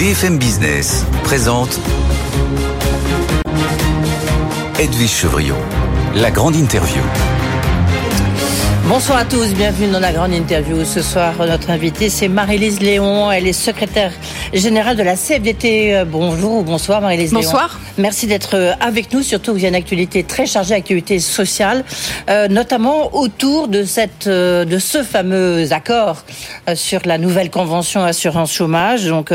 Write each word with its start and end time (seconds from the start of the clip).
BFM 0.00 0.38
Business 0.38 1.04
présente 1.24 1.78
Edwige 4.78 5.10
Chevriot, 5.10 5.58
la 6.14 6.30
grande 6.30 6.56
interview. 6.56 7.02
Bonsoir 8.88 9.18
à 9.18 9.24
tous, 9.26 9.52
bienvenue 9.52 9.90
dans 9.90 10.00
la 10.00 10.14
grande 10.14 10.32
interview. 10.32 10.86
Ce 10.86 11.02
soir, 11.02 11.34
notre 11.40 11.68
invitée, 11.68 12.08
c'est 12.08 12.28
Marie-Lise 12.28 12.80
Léon. 12.80 13.30
Elle 13.30 13.46
est 13.46 13.52
secrétaire 13.52 14.10
générale 14.54 14.96
de 14.96 15.02
la 15.02 15.16
CFDT. 15.16 15.94
Euh, 15.94 16.04
bonjour 16.06 16.60
ou 16.60 16.62
bonsoir, 16.62 17.02
Marie-Lise 17.02 17.32
Léon. 17.32 17.42
Bonsoir. 17.42 17.78
Merci 17.98 18.26
d'être 18.26 18.56
euh, 18.56 18.72
avec 18.80 19.12
nous, 19.12 19.22
surtout 19.22 19.52
qu'il 19.52 19.64
y 19.64 19.66
a 19.66 19.68
une 19.68 19.74
actualité 19.74 20.24
très 20.24 20.46
chargée, 20.46 20.74
actualité 20.74 21.18
sociale, 21.18 21.84
euh, 22.30 22.48
notamment 22.48 23.14
autour 23.14 23.68
de, 23.68 23.84
cette, 23.84 24.26
de 24.26 24.78
ce 24.78 25.02
fameux 25.02 25.70
accord 25.74 26.24
sur 26.74 27.02
la 27.04 27.18
nouvelle 27.18 27.50
convention 27.50 28.02
assurance 28.02 28.50
chômage. 28.50 29.04
Donc, 29.04 29.30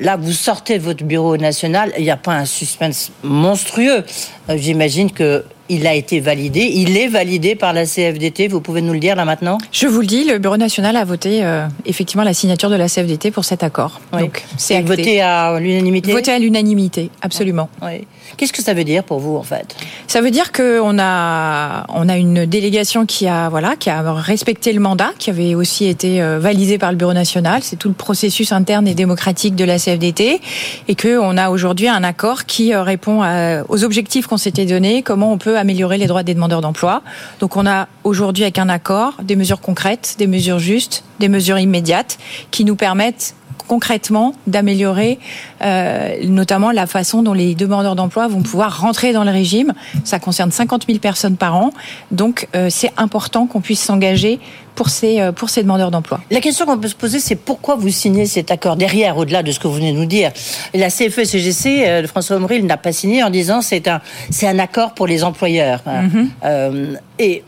Là, 0.00 0.16
vous 0.16 0.32
sortez 0.32 0.78
de 0.78 0.82
votre 0.82 1.04
bureau 1.04 1.36
national, 1.36 1.92
il 1.98 2.04
n'y 2.04 2.10
a 2.10 2.16
pas 2.16 2.32
un 2.32 2.46
suspense 2.46 3.12
monstrueux. 3.22 4.02
J'imagine 4.48 5.12
que 5.12 5.44
il 5.70 5.86
a 5.86 5.94
été 5.94 6.18
validé. 6.18 6.68
Il 6.74 6.96
est 6.96 7.06
validé 7.06 7.54
par 7.54 7.72
la 7.72 7.86
CFDT. 7.86 8.48
Vous 8.48 8.60
pouvez 8.60 8.82
nous 8.82 8.92
le 8.92 8.98
dire 8.98 9.14
là 9.14 9.24
maintenant 9.24 9.56
Je 9.70 9.86
vous 9.86 10.00
le 10.00 10.06
dis, 10.06 10.24
le 10.24 10.38
Bureau 10.38 10.56
national 10.56 10.96
a 10.96 11.04
voté 11.04 11.44
euh, 11.44 11.66
effectivement 11.86 12.24
la 12.24 12.34
signature 12.34 12.70
de 12.70 12.74
la 12.74 12.88
CFDT 12.88 13.30
pour 13.30 13.44
cet 13.44 13.62
accord. 13.62 14.00
Donc 14.12 14.42
c'est 14.56 14.82
voté 14.82 15.22
à 15.22 15.58
l'unanimité. 15.60 16.12
Voté 16.12 16.32
à 16.32 16.38
l'unanimité, 16.40 17.10
absolument. 17.22 17.68
Oui. 17.82 18.04
Qu'est-ce 18.36 18.52
que 18.52 18.62
ça 18.62 18.74
veut 18.74 18.84
dire 18.84 19.04
pour 19.04 19.20
vous 19.20 19.36
en 19.36 19.42
fait? 19.44 19.76
Ça 20.08 20.20
veut 20.20 20.32
dire 20.32 20.50
qu'on 20.50 20.98
a 20.98 21.86
on 21.88 22.08
a 22.08 22.16
une 22.16 22.46
délégation 22.46 23.06
qui 23.06 23.28
a 23.28 23.48
voilà 23.48 23.76
qui 23.76 23.90
a 23.90 24.12
respecté 24.12 24.72
le 24.72 24.80
mandat, 24.80 25.12
qui 25.18 25.30
avait 25.30 25.54
aussi 25.54 25.86
été 25.86 26.20
euh, 26.20 26.40
validé 26.40 26.78
par 26.78 26.90
le 26.90 26.96
Bureau 26.96 27.12
national. 27.12 27.62
C'est 27.62 27.76
tout 27.76 27.88
le 27.88 27.94
processus 27.94 28.50
interne 28.50 28.88
et 28.88 28.94
démocratique 28.94 29.54
de 29.54 29.64
la 29.64 29.78
CFDT, 29.78 30.40
et 30.88 30.94
que 30.96 31.18
on 31.18 31.36
a 31.36 31.50
aujourd'hui 31.50 31.86
un 31.86 32.02
accord 32.02 32.44
qui 32.46 32.74
euh, 32.74 32.82
répond 32.82 33.20
aux 33.68 33.84
objectifs 33.84 34.26
qu'on 34.26 34.36
s'était 34.36 34.64
donnés. 34.64 35.02
Comment 35.02 35.32
on 35.32 35.38
peut 35.38 35.59
améliorer 35.60 35.98
les 35.98 36.06
droits 36.06 36.22
des 36.22 36.34
demandeurs 36.34 36.60
d'emploi. 36.60 37.02
Donc 37.38 37.56
on 37.56 37.66
a 37.66 37.88
aujourd'hui 38.04 38.44
avec 38.44 38.58
un 38.58 38.68
accord 38.68 39.14
des 39.22 39.36
mesures 39.36 39.60
concrètes, 39.60 40.16
des 40.18 40.26
mesures 40.26 40.58
justes, 40.58 41.04
des 41.18 41.28
mesures 41.28 41.58
immédiates 41.58 42.18
qui 42.50 42.64
nous 42.64 42.76
permettent 42.76 43.34
concrètement 43.70 44.34
d'améliorer 44.48 45.20
euh, 45.62 46.16
notamment 46.24 46.72
la 46.72 46.88
façon 46.88 47.22
dont 47.22 47.32
les 47.32 47.54
demandeurs 47.54 47.94
d'emploi 47.94 48.26
vont 48.26 48.42
pouvoir 48.42 48.80
rentrer 48.80 49.12
dans 49.12 49.22
le 49.22 49.30
régime. 49.30 49.74
Ça 50.02 50.18
concerne 50.18 50.50
50 50.50 50.86
000 50.88 50.98
personnes 50.98 51.36
par 51.36 51.54
an, 51.54 51.70
donc 52.10 52.48
euh, 52.56 52.66
c'est 52.68 52.90
important 52.96 53.46
qu'on 53.46 53.60
puisse 53.60 53.80
s'engager 53.80 54.40
pour 54.74 54.88
ces, 54.88 55.20
euh, 55.20 55.30
pour 55.30 55.50
ces 55.50 55.62
demandeurs 55.62 55.92
d'emploi. 55.92 56.18
La 56.32 56.40
question 56.40 56.66
qu'on 56.66 56.78
peut 56.78 56.88
se 56.88 56.96
poser, 56.96 57.20
c'est 57.20 57.36
pourquoi 57.36 57.76
vous 57.76 57.90
signez 57.90 58.26
cet 58.26 58.50
accord 58.50 58.74
derrière, 58.74 59.16
au-delà 59.16 59.44
de 59.44 59.52
ce 59.52 59.60
que 59.60 59.68
vous 59.68 59.74
venez 59.74 59.92
de 59.92 59.98
nous 59.98 60.06
dire? 60.06 60.32
La 60.74 60.88
CFE-CGC, 60.88 62.08
François 62.08 62.38
Omril 62.38 62.66
n'a 62.66 62.76
pas 62.76 62.90
signé 62.90 63.22
en 63.22 63.30
disant 63.30 63.60
c'est 63.60 63.86
un, 63.86 64.00
c'est 64.30 64.48
un 64.48 64.58
accord 64.58 64.94
pour 64.94 65.06
les 65.06 65.22
employeurs. 65.22 65.80
Mm-hmm. 65.86 66.96
et 67.20 67.44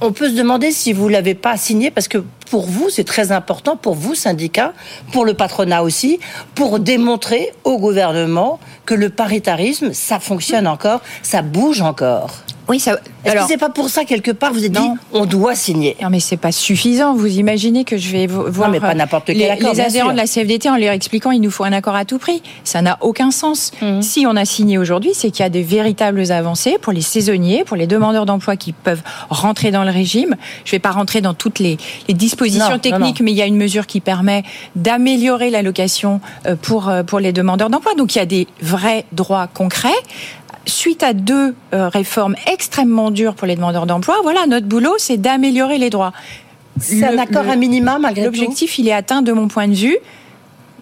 on 0.00 0.12
peut 0.12 0.28
se 0.28 0.34
demander 0.34 0.72
si 0.72 0.92
vous 0.92 1.08
l'avez 1.08 1.34
pas 1.34 1.56
signé 1.56 1.90
parce 1.90 2.08
que 2.08 2.18
pour 2.50 2.66
vous, 2.66 2.90
c'est 2.90 3.04
très 3.04 3.32
important, 3.32 3.76
pour 3.76 3.94
vous, 3.94 4.14
syndicats, 4.14 4.72
pour 5.12 5.24
le 5.24 5.34
patronat 5.34 5.82
aussi, 5.82 6.20
pour 6.54 6.78
démontrer 6.80 7.52
au 7.64 7.78
gouvernement 7.78 8.60
que 8.84 8.94
le 8.94 9.08
paritarisme, 9.08 9.92
ça 9.92 10.20
fonctionne 10.20 10.66
encore, 10.66 11.00
ça 11.22 11.40
bouge 11.42 11.80
encore. 11.80 12.42
Oui, 12.72 12.80
ça. 12.80 12.98
Est-ce 13.26 13.34
que 13.34 13.40
c'est 13.48 13.58
pas 13.58 13.68
pour 13.68 13.90
ça 13.90 14.06
quelque 14.06 14.30
part 14.30 14.50
vous 14.50 14.64
êtes 14.64 14.72
dit 14.72 14.80
on 15.12 15.26
doit 15.26 15.54
signer 15.54 15.94
Non, 16.02 16.08
mais 16.08 16.20
c'est 16.20 16.38
pas 16.38 16.52
suffisant. 16.52 17.12
Vous 17.12 17.26
imaginez 17.26 17.84
que 17.84 17.98
je 17.98 18.10
vais 18.10 18.26
voir 18.26 18.70
mais 18.70 18.80
pas 18.80 18.94
n'importe 18.94 19.26
quel 19.26 19.36
les, 19.36 19.50
accord, 19.50 19.74
les 19.74 19.80
adhérents 19.82 20.12
de 20.12 20.16
la 20.16 20.26
CFDT 20.26 20.70
en 20.70 20.78
leur 20.78 20.92
expliquant 20.92 21.32
il 21.32 21.42
nous 21.42 21.50
faut 21.50 21.64
un 21.64 21.72
accord 21.74 21.94
à 21.94 22.06
tout 22.06 22.16
prix. 22.16 22.42
Ça 22.64 22.80
n'a 22.80 22.96
aucun 23.02 23.30
sens. 23.30 23.72
Mhm. 23.82 24.00
Si 24.00 24.24
on 24.26 24.36
a 24.36 24.46
signé 24.46 24.78
aujourd'hui, 24.78 25.10
c'est 25.12 25.30
qu'il 25.30 25.42
y 25.42 25.46
a 25.46 25.50
des 25.50 25.62
véritables 25.62 26.32
avancées 26.32 26.78
pour 26.80 26.94
les 26.94 27.02
saisonniers, 27.02 27.64
pour 27.64 27.76
les 27.76 27.86
demandeurs 27.86 28.24
d'emploi 28.24 28.56
qui 28.56 28.72
peuvent 28.72 29.02
rentrer 29.28 29.70
dans 29.70 29.84
le 29.84 29.90
régime. 29.90 30.34
Je 30.64 30.70
vais 30.70 30.78
pas 30.78 30.92
rentrer 30.92 31.20
dans 31.20 31.34
toutes 31.34 31.58
les, 31.58 31.76
les 32.08 32.14
dispositions 32.14 32.78
techniques, 32.78 33.20
mais 33.20 33.32
il 33.32 33.36
y 33.36 33.42
a 33.42 33.46
une 33.46 33.58
mesure 33.58 33.86
qui 33.86 34.00
permet 34.00 34.44
d'améliorer 34.76 35.50
l'allocation 35.50 36.22
euh, 36.46 36.56
pour 36.56 36.88
euh, 36.88 37.02
pour 37.02 37.20
les 37.20 37.34
demandeurs 37.34 37.68
d'emploi. 37.68 37.92
Donc 37.96 38.14
il 38.14 38.18
y 38.18 38.22
a 38.22 38.26
des 38.26 38.46
vrais 38.62 39.04
droits 39.12 39.46
concrets 39.46 39.90
suite 40.66 41.02
à 41.02 41.12
deux 41.12 41.54
euh, 41.74 41.88
réformes 41.88 42.34
extrêmement 42.50 43.10
dures 43.10 43.34
pour 43.34 43.46
les 43.46 43.56
demandeurs 43.56 43.86
d'emploi, 43.86 44.16
voilà, 44.22 44.46
notre 44.46 44.66
boulot, 44.66 44.94
c'est 44.98 45.16
d'améliorer 45.16 45.78
les 45.78 45.90
droits. 45.90 46.12
C'est 46.80 47.04
un 47.04 47.18
accord 47.18 47.48
à 47.48 47.56
minima, 47.56 47.98
malgré 47.98 48.24
L'objectif, 48.24 48.78
il 48.78 48.88
est 48.88 48.92
atteint 48.92 49.22
de 49.22 49.32
mon 49.32 49.48
point 49.48 49.68
de 49.68 49.74
vue. 49.74 49.96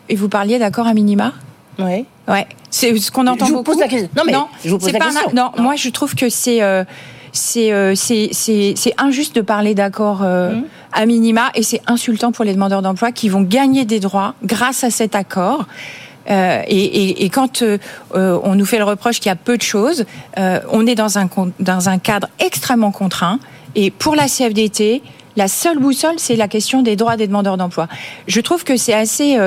Et 0.09 0.17
vous 0.17 0.29
parliez 0.29 0.59
d'accord 0.59 0.87
à 0.87 0.95
minima 0.95 1.33
Oui. 1.79 2.05
Ouais. 2.29 2.47
C'est 2.71 2.97
ce 2.97 3.11
qu'on 3.11 3.27
entend 3.27 3.47
je 3.47 3.53
beaucoup. 3.53 3.73
Pose 3.73 3.81
la 3.81 3.89
question. 3.89 4.09
Non, 4.17 4.23
mais 4.25 4.35
je 4.65 4.71
vous 4.71 4.79
pose 4.79 4.93
la 4.93 4.99
question. 5.01 5.31
non, 5.35 5.51
moi, 5.59 5.77
je 5.77 5.89
trouve 5.89 6.15
que 6.15 6.29
c'est. 6.29 6.63
Euh, 6.63 6.85
euh, 7.57 7.95
c'est 7.95 8.95
injuste 8.99 9.37
de 9.37 9.41
parler 9.41 9.75
d'accord 9.75 10.23
mmh. 10.23 10.65
à 10.93 11.07
minima 11.07 11.51
et 11.55 11.63
c'est 11.63 11.81
insultant 11.87 12.33
pour 12.33 12.45
les 12.45 12.55
demandeurs 12.55 12.83
d'emploi 12.83 13.13
qui 13.13 13.29
vont 13.29 13.43
gagner 13.43 13.85
des 13.85 14.01
droits 14.01 14.35
grâce 14.43 14.83
à 14.83 14.91
cet 14.91 15.15
accord. 15.15 15.67
Euh, 16.31 16.63
et, 16.67 16.85
et, 16.85 17.25
et, 17.25 17.31
quand 17.31 17.63
euh, 17.63 17.79
on 18.13 18.55
nous 18.55 18.65
fait 18.65 18.79
le 18.79 18.85
reproche 18.85 19.17
qu'il 19.17 19.27
y 19.27 19.33
a 19.33 19.37
peu 19.37 19.57
de 19.57 19.63
choses, 19.63 20.05
euh, 20.39 20.61
on 20.71 20.87
est 20.87 20.95
dans 20.95 21.19
un, 21.19 21.29
dans 21.59 21.89
un 21.89 21.99
cadre 21.99 22.29
extrêmement 22.39 22.93
contraint. 22.93 23.41
Et 23.75 23.91
pour 23.91 24.15
la 24.15 24.27
CFDT, 24.27 25.03
la 25.37 25.49
seule 25.49 25.79
boussole, 25.79 26.15
c'est 26.19 26.37
la 26.37 26.49
question 26.49 26.83
des 26.83 26.97
droits 26.97 27.17
des 27.17 27.27
demandeurs 27.27 27.57
d'emploi. 27.57 27.89
Je 28.27 28.41
trouve 28.41 28.65
que 28.65 28.77
c'est 28.77 28.95
assez 28.95 29.39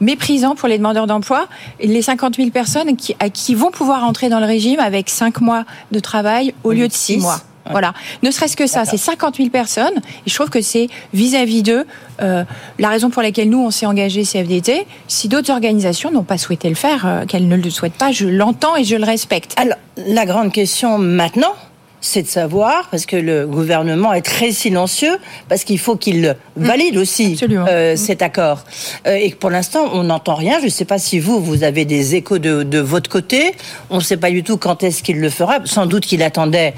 méprisant 0.00 0.54
pour 0.54 0.68
les 0.68 0.78
demandeurs 0.78 1.08
d'emploi, 1.08 1.48
les 1.80 2.00
50 2.00 2.36
000 2.36 2.50
personnes 2.50 2.96
qui, 2.96 3.16
qui 3.34 3.56
vont 3.56 3.72
pouvoir 3.72 4.04
entrer 4.04 4.28
dans 4.28 4.38
le 4.38 4.46
régime 4.46 4.78
avec 4.78 5.10
5 5.10 5.40
mois 5.40 5.64
de 5.90 5.98
travail 5.98 6.54
au 6.62 6.70
lieu 6.70 6.86
de 6.86 6.92
6 6.92 7.18
mois. 7.18 7.40
Voilà. 7.70 7.94
Ne 8.22 8.30
serait-ce 8.30 8.56
que 8.56 8.66
ça, 8.66 8.84
c'est 8.84 8.96
50 8.96 9.36
000 9.36 9.48
personnes. 9.48 9.94
Et 10.26 10.30
je 10.30 10.34
trouve 10.34 10.50
que 10.50 10.60
c'est 10.60 10.88
vis-à-vis 11.12 11.62
d'eux 11.62 11.86
euh, 12.20 12.44
la 12.78 12.88
raison 12.88 13.10
pour 13.10 13.22
laquelle 13.22 13.50
nous, 13.50 13.64
on 13.64 13.70
s'est 13.70 13.86
engagé 13.86 14.22
CFDT. 14.22 14.86
Si 15.08 15.28
d'autres 15.28 15.50
organisations 15.50 16.10
n'ont 16.10 16.24
pas 16.24 16.38
souhaité 16.38 16.68
le 16.68 16.74
faire, 16.74 17.06
euh, 17.06 17.24
qu'elles 17.26 17.48
ne 17.48 17.56
le 17.56 17.70
souhaitent 17.70 17.94
pas, 17.94 18.12
je 18.12 18.26
l'entends 18.26 18.76
et 18.76 18.84
je 18.84 18.96
le 18.96 19.04
respecte. 19.04 19.54
Alors, 19.56 19.78
la 19.96 20.26
grande 20.26 20.52
question 20.52 20.98
maintenant, 20.98 21.54
c'est 22.02 22.22
de 22.22 22.28
savoir, 22.28 22.88
parce 22.90 23.06
que 23.06 23.16
le 23.16 23.46
gouvernement 23.46 24.12
est 24.12 24.22
très 24.22 24.50
silencieux, 24.50 25.16
parce 25.48 25.64
qu'il 25.64 25.78
faut 25.78 25.96
qu'il 25.96 26.36
valide 26.56 26.98
aussi 26.98 27.38
euh, 27.50 27.96
cet 27.96 28.22
accord. 28.22 28.64
Euh, 29.06 29.14
et 29.14 29.30
pour 29.30 29.50
l'instant, 29.50 29.88
on 29.94 30.02
n'entend 30.02 30.34
rien. 30.34 30.58
Je 30.58 30.64
ne 30.64 30.70
sais 30.70 30.84
pas 30.84 30.98
si 30.98 31.20
vous, 31.20 31.40
vous 31.40 31.62
avez 31.62 31.84
des 31.84 32.16
échos 32.16 32.38
de, 32.38 32.64
de 32.64 32.78
votre 32.80 33.08
côté. 33.08 33.54
On 33.88 33.96
ne 33.96 34.02
sait 34.02 34.16
pas 34.16 34.30
du 34.30 34.42
tout 34.42 34.56
quand 34.56 34.82
est-ce 34.82 35.02
qu'il 35.02 35.20
le 35.20 35.30
fera. 35.30 35.58
Sans 35.64 35.86
doute 35.86 36.04
qu'il 36.04 36.22
attendait 36.24 36.74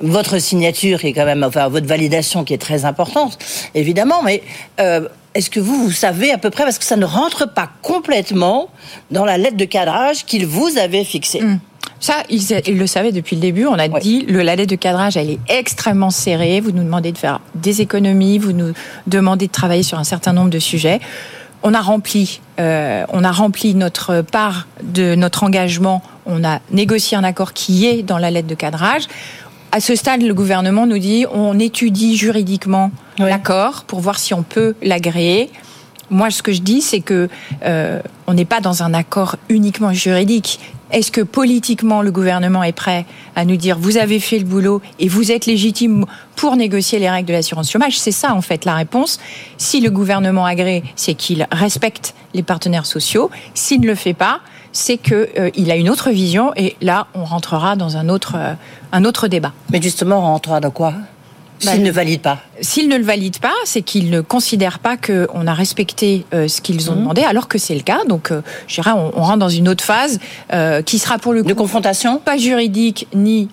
votre 0.00 0.38
signature 0.38 1.00
qui 1.00 1.08
est 1.08 1.12
quand 1.12 1.24
même, 1.24 1.42
enfin 1.42 1.68
votre 1.68 1.86
validation 1.86 2.44
qui 2.44 2.54
est 2.54 2.58
très 2.58 2.84
importante, 2.84 3.38
évidemment, 3.74 4.22
mais 4.22 4.42
euh, 4.80 5.08
est-ce 5.34 5.50
que 5.50 5.60
vous, 5.60 5.84
vous 5.84 5.92
savez 5.92 6.32
à 6.32 6.38
peu 6.38 6.50
près, 6.50 6.64
parce 6.64 6.78
que 6.78 6.84
ça 6.84 6.96
ne 6.96 7.04
rentre 7.04 7.52
pas 7.52 7.68
complètement 7.82 8.68
dans 9.10 9.24
la 9.24 9.38
lettre 9.38 9.56
de 9.56 9.64
cadrage 9.64 10.24
qu'il 10.24 10.46
vous 10.46 10.78
avait 10.78 11.04
fixée? 11.04 11.40
Hmm. 11.40 11.58
Ça, 12.00 12.14
il, 12.28 12.78
le 12.78 12.86
savait 12.86 13.12
depuis 13.12 13.36
le 13.36 13.42
début. 13.42 13.66
On 13.66 13.78
a 13.78 13.88
dit 13.88 14.26
le 14.28 14.42
la 14.42 14.54
lettre 14.54 14.70
de 14.70 14.76
cadrage, 14.76 15.16
elle 15.16 15.30
est 15.30 15.38
extrêmement 15.48 16.10
serrée. 16.10 16.60
Vous 16.60 16.72
nous 16.72 16.84
demandez 16.84 17.10
de 17.10 17.18
faire 17.18 17.40
des 17.54 17.80
économies, 17.80 18.38
vous 18.38 18.52
nous 18.52 18.72
demandez 19.06 19.46
de 19.46 19.52
travailler 19.52 19.82
sur 19.82 19.98
un 19.98 20.04
certain 20.04 20.32
nombre 20.32 20.50
de 20.50 20.58
sujets. 20.58 21.00
On 21.62 21.72
a 21.72 21.80
rempli, 21.80 22.40
euh, 22.60 23.04
on 23.08 23.24
a 23.24 23.32
rempli 23.32 23.74
notre 23.74 24.20
part 24.20 24.66
de 24.82 25.14
notre 25.14 25.42
engagement. 25.42 26.02
On 26.26 26.44
a 26.44 26.60
négocié 26.70 27.16
un 27.16 27.24
accord 27.24 27.54
qui 27.54 27.86
est 27.86 28.02
dans 28.02 28.18
la 28.18 28.30
lettre 28.30 28.48
de 28.48 28.54
cadrage 28.54 29.04
à 29.76 29.80
ce 29.80 29.94
stade, 29.94 30.22
le 30.22 30.32
gouvernement 30.32 30.86
nous 30.86 30.96
dit 30.96 31.26
on 31.30 31.58
étudie 31.58 32.16
juridiquement 32.16 32.90
l'accord 33.18 33.84
pour 33.84 34.00
voir 34.00 34.18
si 34.18 34.32
on 34.32 34.42
peut 34.42 34.74
l'agréer. 34.80 35.50
Moi, 36.08 36.30
ce 36.30 36.42
que 36.42 36.50
je 36.50 36.62
dis, 36.62 36.80
c'est 36.80 37.00
que 37.00 37.28
euh, 37.62 38.00
on 38.26 38.32
n'est 38.32 38.46
pas 38.46 38.60
dans 38.60 38.82
un 38.82 38.94
accord 38.94 39.36
uniquement 39.50 39.92
juridique. 39.92 40.60
Est-ce 40.92 41.10
que 41.10 41.20
politiquement 41.20 42.00
le 42.00 42.10
gouvernement 42.10 42.62
est 42.62 42.72
prêt 42.72 43.04
à 43.34 43.44
nous 43.44 43.56
dire 43.56 43.76
vous 43.78 43.98
avez 43.98 44.18
fait 44.18 44.38
le 44.38 44.46
boulot 44.46 44.80
et 44.98 45.08
vous 45.08 45.30
êtes 45.30 45.44
légitime 45.44 46.06
pour 46.36 46.56
négocier 46.56 46.98
les 46.98 47.10
règles 47.10 47.28
de 47.28 47.34
l'assurance 47.34 47.70
chômage? 47.70 47.98
C'est 47.98 48.12
ça 48.12 48.32
en 48.32 48.40
fait 48.40 48.64
la 48.64 48.76
réponse. 48.76 49.20
Si 49.58 49.82
le 49.82 49.90
gouvernement 49.90 50.46
agrée, 50.46 50.84
c'est 50.94 51.12
qu'il 51.12 51.46
respecte 51.52 52.14
les 52.32 52.42
partenaires 52.42 52.86
sociaux. 52.86 53.30
S'il 53.52 53.82
ne 53.82 53.88
le 53.88 53.94
fait 53.94 54.14
pas, 54.14 54.40
c'est 54.76 54.98
qu'il 54.98 55.26
euh, 55.38 55.70
a 55.70 55.76
une 55.76 55.88
autre 55.88 56.10
vision 56.10 56.52
et 56.54 56.76
là, 56.80 57.06
on 57.14 57.24
rentrera 57.24 57.76
dans 57.76 57.96
un 57.96 58.08
autre, 58.08 58.34
euh, 58.36 58.52
un 58.92 59.04
autre 59.04 59.26
débat. 59.26 59.52
Mais 59.70 59.80
justement, 59.80 60.18
on 60.18 60.22
rentrera 60.22 60.60
dans 60.60 60.70
quoi? 60.70 60.92
S'il 61.58 61.82
ne 61.82 61.90
valide 61.90 62.20
pas 62.20 62.38
S'il 62.60 62.90
ne 62.90 62.98
le 62.98 63.02
valide 63.02 63.38
pas, 63.38 63.54
c'est 63.64 63.80
qu'il 63.80 64.10
ne 64.10 64.20
considère 64.20 64.78
pas 64.78 64.98
qu'on 64.98 65.46
a 65.46 65.54
respecté 65.54 66.26
euh, 66.34 66.48
ce 66.48 66.60
qu'ils 66.60 66.90
ont 66.90 66.92
mhm. 66.92 67.00
demandé, 67.00 67.22
alors 67.22 67.48
que 67.48 67.56
c'est 67.56 67.74
le 67.74 67.80
cas. 67.80 68.04
Donc, 68.06 68.30
je 68.68 68.74
dirais, 68.74 68.90
on, 68.92 69.22
rentre 69.22 69.38
dans 69.38 69.48
une 69.48 69.66
autre 69.70 69.82
phase 69.82 70.20
qui 70.84 70.98
sera 70.98 71.16
pour 71.16 71.32
le 71.32 71.42
coup... 71.42 71.48
De 71.48 71.54
confrontation? 71.54 72.18
Pas 72.18 72.36
juridique, 72.36 73.08
ni, 73.14 73.48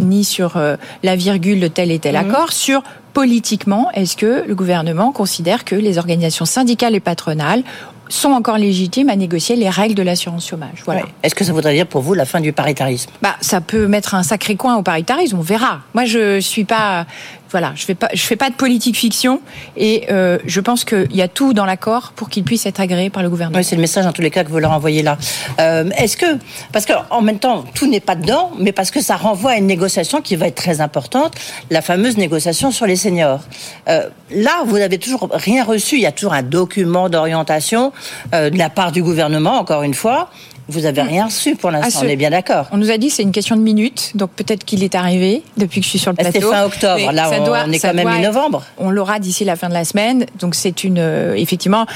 ni 0.00 0.24
sur 0.24 0.58
la 1.02 1.16
virgule 1.16 1.60
de 1.60 1.68
tel 1.68 1.90
et 1.90 1.98
tel 1.98 2.14
mhm. 2.14 2.30
accord, 2.30 2.52
sur 2.52 2.82
politiquement, 3.12 3.90
est-ce 3.92 4.16
que 4.16 4.44
le 4.46 4.54
gouvernement 4.54 5.10
considère 5.10 5.64
que 5.64 5.74
les 5.74 5.98
organisations 5.98 6.44
syndicales 6.44 6.94
et 6.94 7.00
patronales 7.00 7.62
sont 8.08 8.30
encore 8.30 8.58
légitimes 8.58 9.08
à 9.08 9.16
négocier 9.16 9.56
les 9.56 9.68
règles 9.68 9.94
de 9.94 10.02
l'assurance 10.02 10.48
chômage. 10.48 10.82
Voilà. 10.84 11.02
Est-ce 11.22 11.34
que 11.34 11.44
ça 11.44 11.52
voudrait 11.52 11.74
dire 11.74 11.86
pour 11.86 12.02
vous 12.02 12.14
la 12.14 12.24
fin 12.24 12.40
du 12.40 12.52
paritarisme? 12.52 13.10
Bah, 13.22 13.36
ça 13.40 13.60
peut 13.60 13.86
mettre 13.86 14.14
un 14.14 14.22
sacré 14.22 14.56
coin 14.56 14.76
au 14.76 14.82
paritarisme. 14.82 15.38
On 15.38 15.42
verra. 15.42 15.80
Moi, 15.94 16.04
je 16.04 16.40
suis 16.40 16.64
pas 16.64 17.06
voilà, 17.50 17.72
je 17.74 17.84
fais 17.84 17.96
fais 18.14 18.36
pas 18.36 18.50
de 18.50 18.54
politique 18.54 18.96
fiction 18.96 19.40
et 19.76 20.06
euh, 20.10 20.38
je 20.46 20.60
pense 20.60 20.84
qu'il 20.84 21.14
y 21.14 21.22
a 21.22 21.28
tout 21.28 21.52
dans 21.52 21.64
l'accord 21.64 22.12
pour 22.16 22.28
qu'il 22.28 22.44
puisse 22.44 22.66
être 22.66 22.80
agréé 22.80 23.08
par 23.10 23.22
le 23.22 23.30
gouvernement. 23.30 23.58
Oui, 23.58 23.64
c'est 23.64 23.76
le 23.76 23.80
message 23.80 24.04
en 24.06 24.12
tous 24.12 24.22
les 24.22 24.30
cas 24.30 24.44
que 24.44 24.50
vous 24.50 24.58
leur 24.58 24.72
envoyez 24.72 25.02
là. 25.02 25.16
Euh, 25.60 25.88
est-ce 25.96 26.16
que, 26.16 26.38
parce 26.72 26.86
qu'en 26.86 27.22
même 27.22 27.38
temps, 27.38 27.64
tout 27.74 27.86
n'est 27.86 28.00
pas 28.00 28.16
dedans, 28.16 28.52
mais 28.58 28.72
parce 28.72 28.90
que 28.90 29.00
ça 29.00 29.16
renvoie 29.16 29.52
à 29.52 29.56
une 29.56 29.66
négociation 29.66 30.20
qui 30.20 30.36
va 30.36 30.48
être 30.48 30.56
très 30.56 30.80
importante, 30.80 31.34
la 31.70 31.82
fameuse 31.82 32.16
négociation 32.16 32.70
sur 32.70 32.86
les 32.86 32.96
seniors. 32.96 33.40
Euh, 33.88 34.08
là, 34.30 34.64
vous 34.66 34.78
n'avez 34.78 34.98
toujours 34.98 35.28
rien 35.32 35.64
reçu. 35.64 35.96
Il 35.96 36.02
y 36.02 36.06
a 36.06 36.12
toujours 36.12 36.34
un 36.34 36.42
document 36.42 37.08
d'orientation 37.08 37.92
de 38.32 38.58
la 38.58 38.70
part 38.70 38.92
du 38.92 39.02
gouvernement, 39.02 39.58
encore 39.58 39.82
une 39.82 39.94
fois. 39.94 40.30
Vous 40.68 40.84
avez 40.84 41.02
hmm. 41.02 41.08
rien 41.08 41.24
reçu 41.26 41.54
pour 41.54 41.70
l'instant, 41.70 42.00
on 42.02 42.08
est 42.08 42.16
bien 42.16 42.30
d'accord. 42.30 42.66
On 42.72 42.76
nous 42.76 42.90
a 42.90 42.98
dit 42.98 43.10
c'est 43.10 43.22
une 43.22 43.32
question 43.32 43.56
de 43.56 43.60
minutes, 43.60 44.12
donc 44.14 44.30
peut-être 44.30 44.64
qu'il 44.64 44.82
est 44.82 44.94
arrivé 44.94 45.42
depuis 45.56 45.80
que 45.80 45.84
je 45.84 45.90
suis 45.90 45.98
sur 45.98 46.10
le 46.10 46.16
plateau. 46.16 46.40
C'est 46.40 46.40
fin 46.40 46.64
octobre, 46.64 47.12
là 47.12 47.30
on, 47.30 47.72
est 47.72 47.78
quand 47.78 47.94
même 47.94 48.08
mi-novembre. 48.08 48.64
On 48.78 48.90
l'aura 48.90 49.18
d'ici 49.18 49.44
la 49.44 49.56
fin 49.56 49.68
de 49.68 49.74
la 49.74 49.84
semaine, 49.84 50.26
donc 50.40 50.54
c'est 50.54 50.82
une 50.82 50.98
euh, 50.98 51.34
effectivement 51.34 51.86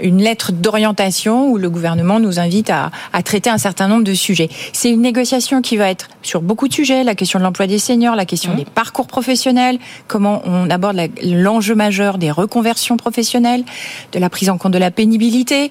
une 0.00 0.22
lettre 0.22 0.52
d'orientation 0.52 1.48
où 1.48 1.58
le 1.58 1.68
gouvernement 1.68 2.18
nous 2.18 2.38
invite 2.38 2.70
à, 2.70 2.90
à 3.12 3.22
traiter 3.22 3.50
un 3.50 3.58
certain 3.58 3.88
nombre 3.88 4.04
de 4.04 4.14
sujets. 4.14 4.48
C'est 4.72 4.90
une 4.90 5.02
négociation 5.02 5.60
qui 5.60 5.76
va 5.76 5.90
être 5.90 6.08
sur 6.22 6.40
beaucoup 6.40 6.68
de 6.68 6.72
sujets, 6.72 7.04
la 7.04 7.14
question 7.14 7.38
de 7.38 7.44
l'emploi 7.44 7.66
des 7.66 7.78
seniors, 7.78 8.16
la 8.16 8.24
question 8.24 8.52
hmm. 8.52 8.56
des 8.56 8.64
parcours 8.64 9.06
professionnels, 9.06 9.78
comment 10.08 10.42
on 10.46 10.70
aborde 10.70 10.98
l'enjeu 11.22 11.74
majeur 11.74 12.18
des 12.18 12.30
reconversions 12.30 12.96
professionnelles, 12.96 13.64
de 14.12 14.18
la 14.18 14.30
prise 14.30 14.50
en 14.50 14.58
compte 14.58 14.72
de 14.72 14.78
la 14.78 14.90
pénibilité 14.90 15.70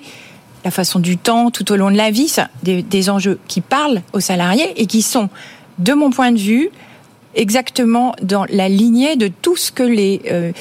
la 0.63 0.71
façon 0.71 1.00
du 1.00 1.18
temps 1.18 1.51
tout 1.51 1.71
au 1.71 1.75
long 1.75 1.92
de 1.92 1.98
la 1.98 2.12
vie, 2.12 2.27
ça, 2.27 2.50
des, 2.63 3.10
enjeux 3.10 3.39
qui 3.48 3.62
parlent 3.62 4.01
aux 4.13 4.19
salariés 4.19 4.74
et 4.77 4.86
qui 4.86 5.01
sont, 5.01 5.30
de 5.80 5.94
mon 5.94 6.10
point 6.10 6.31
de 6.31 6.39
vue, 6.39 6.69
exactement 7.36 8.15
dans 8.21 8.45
la 8.50 8.69
lignée 8.69 9.15
de 9.15 9.27
tout 9.27 9.56
ce 9.56 9.71
que 9.71 9.83
les, 9.83 10.21
euh, 10.31 10.51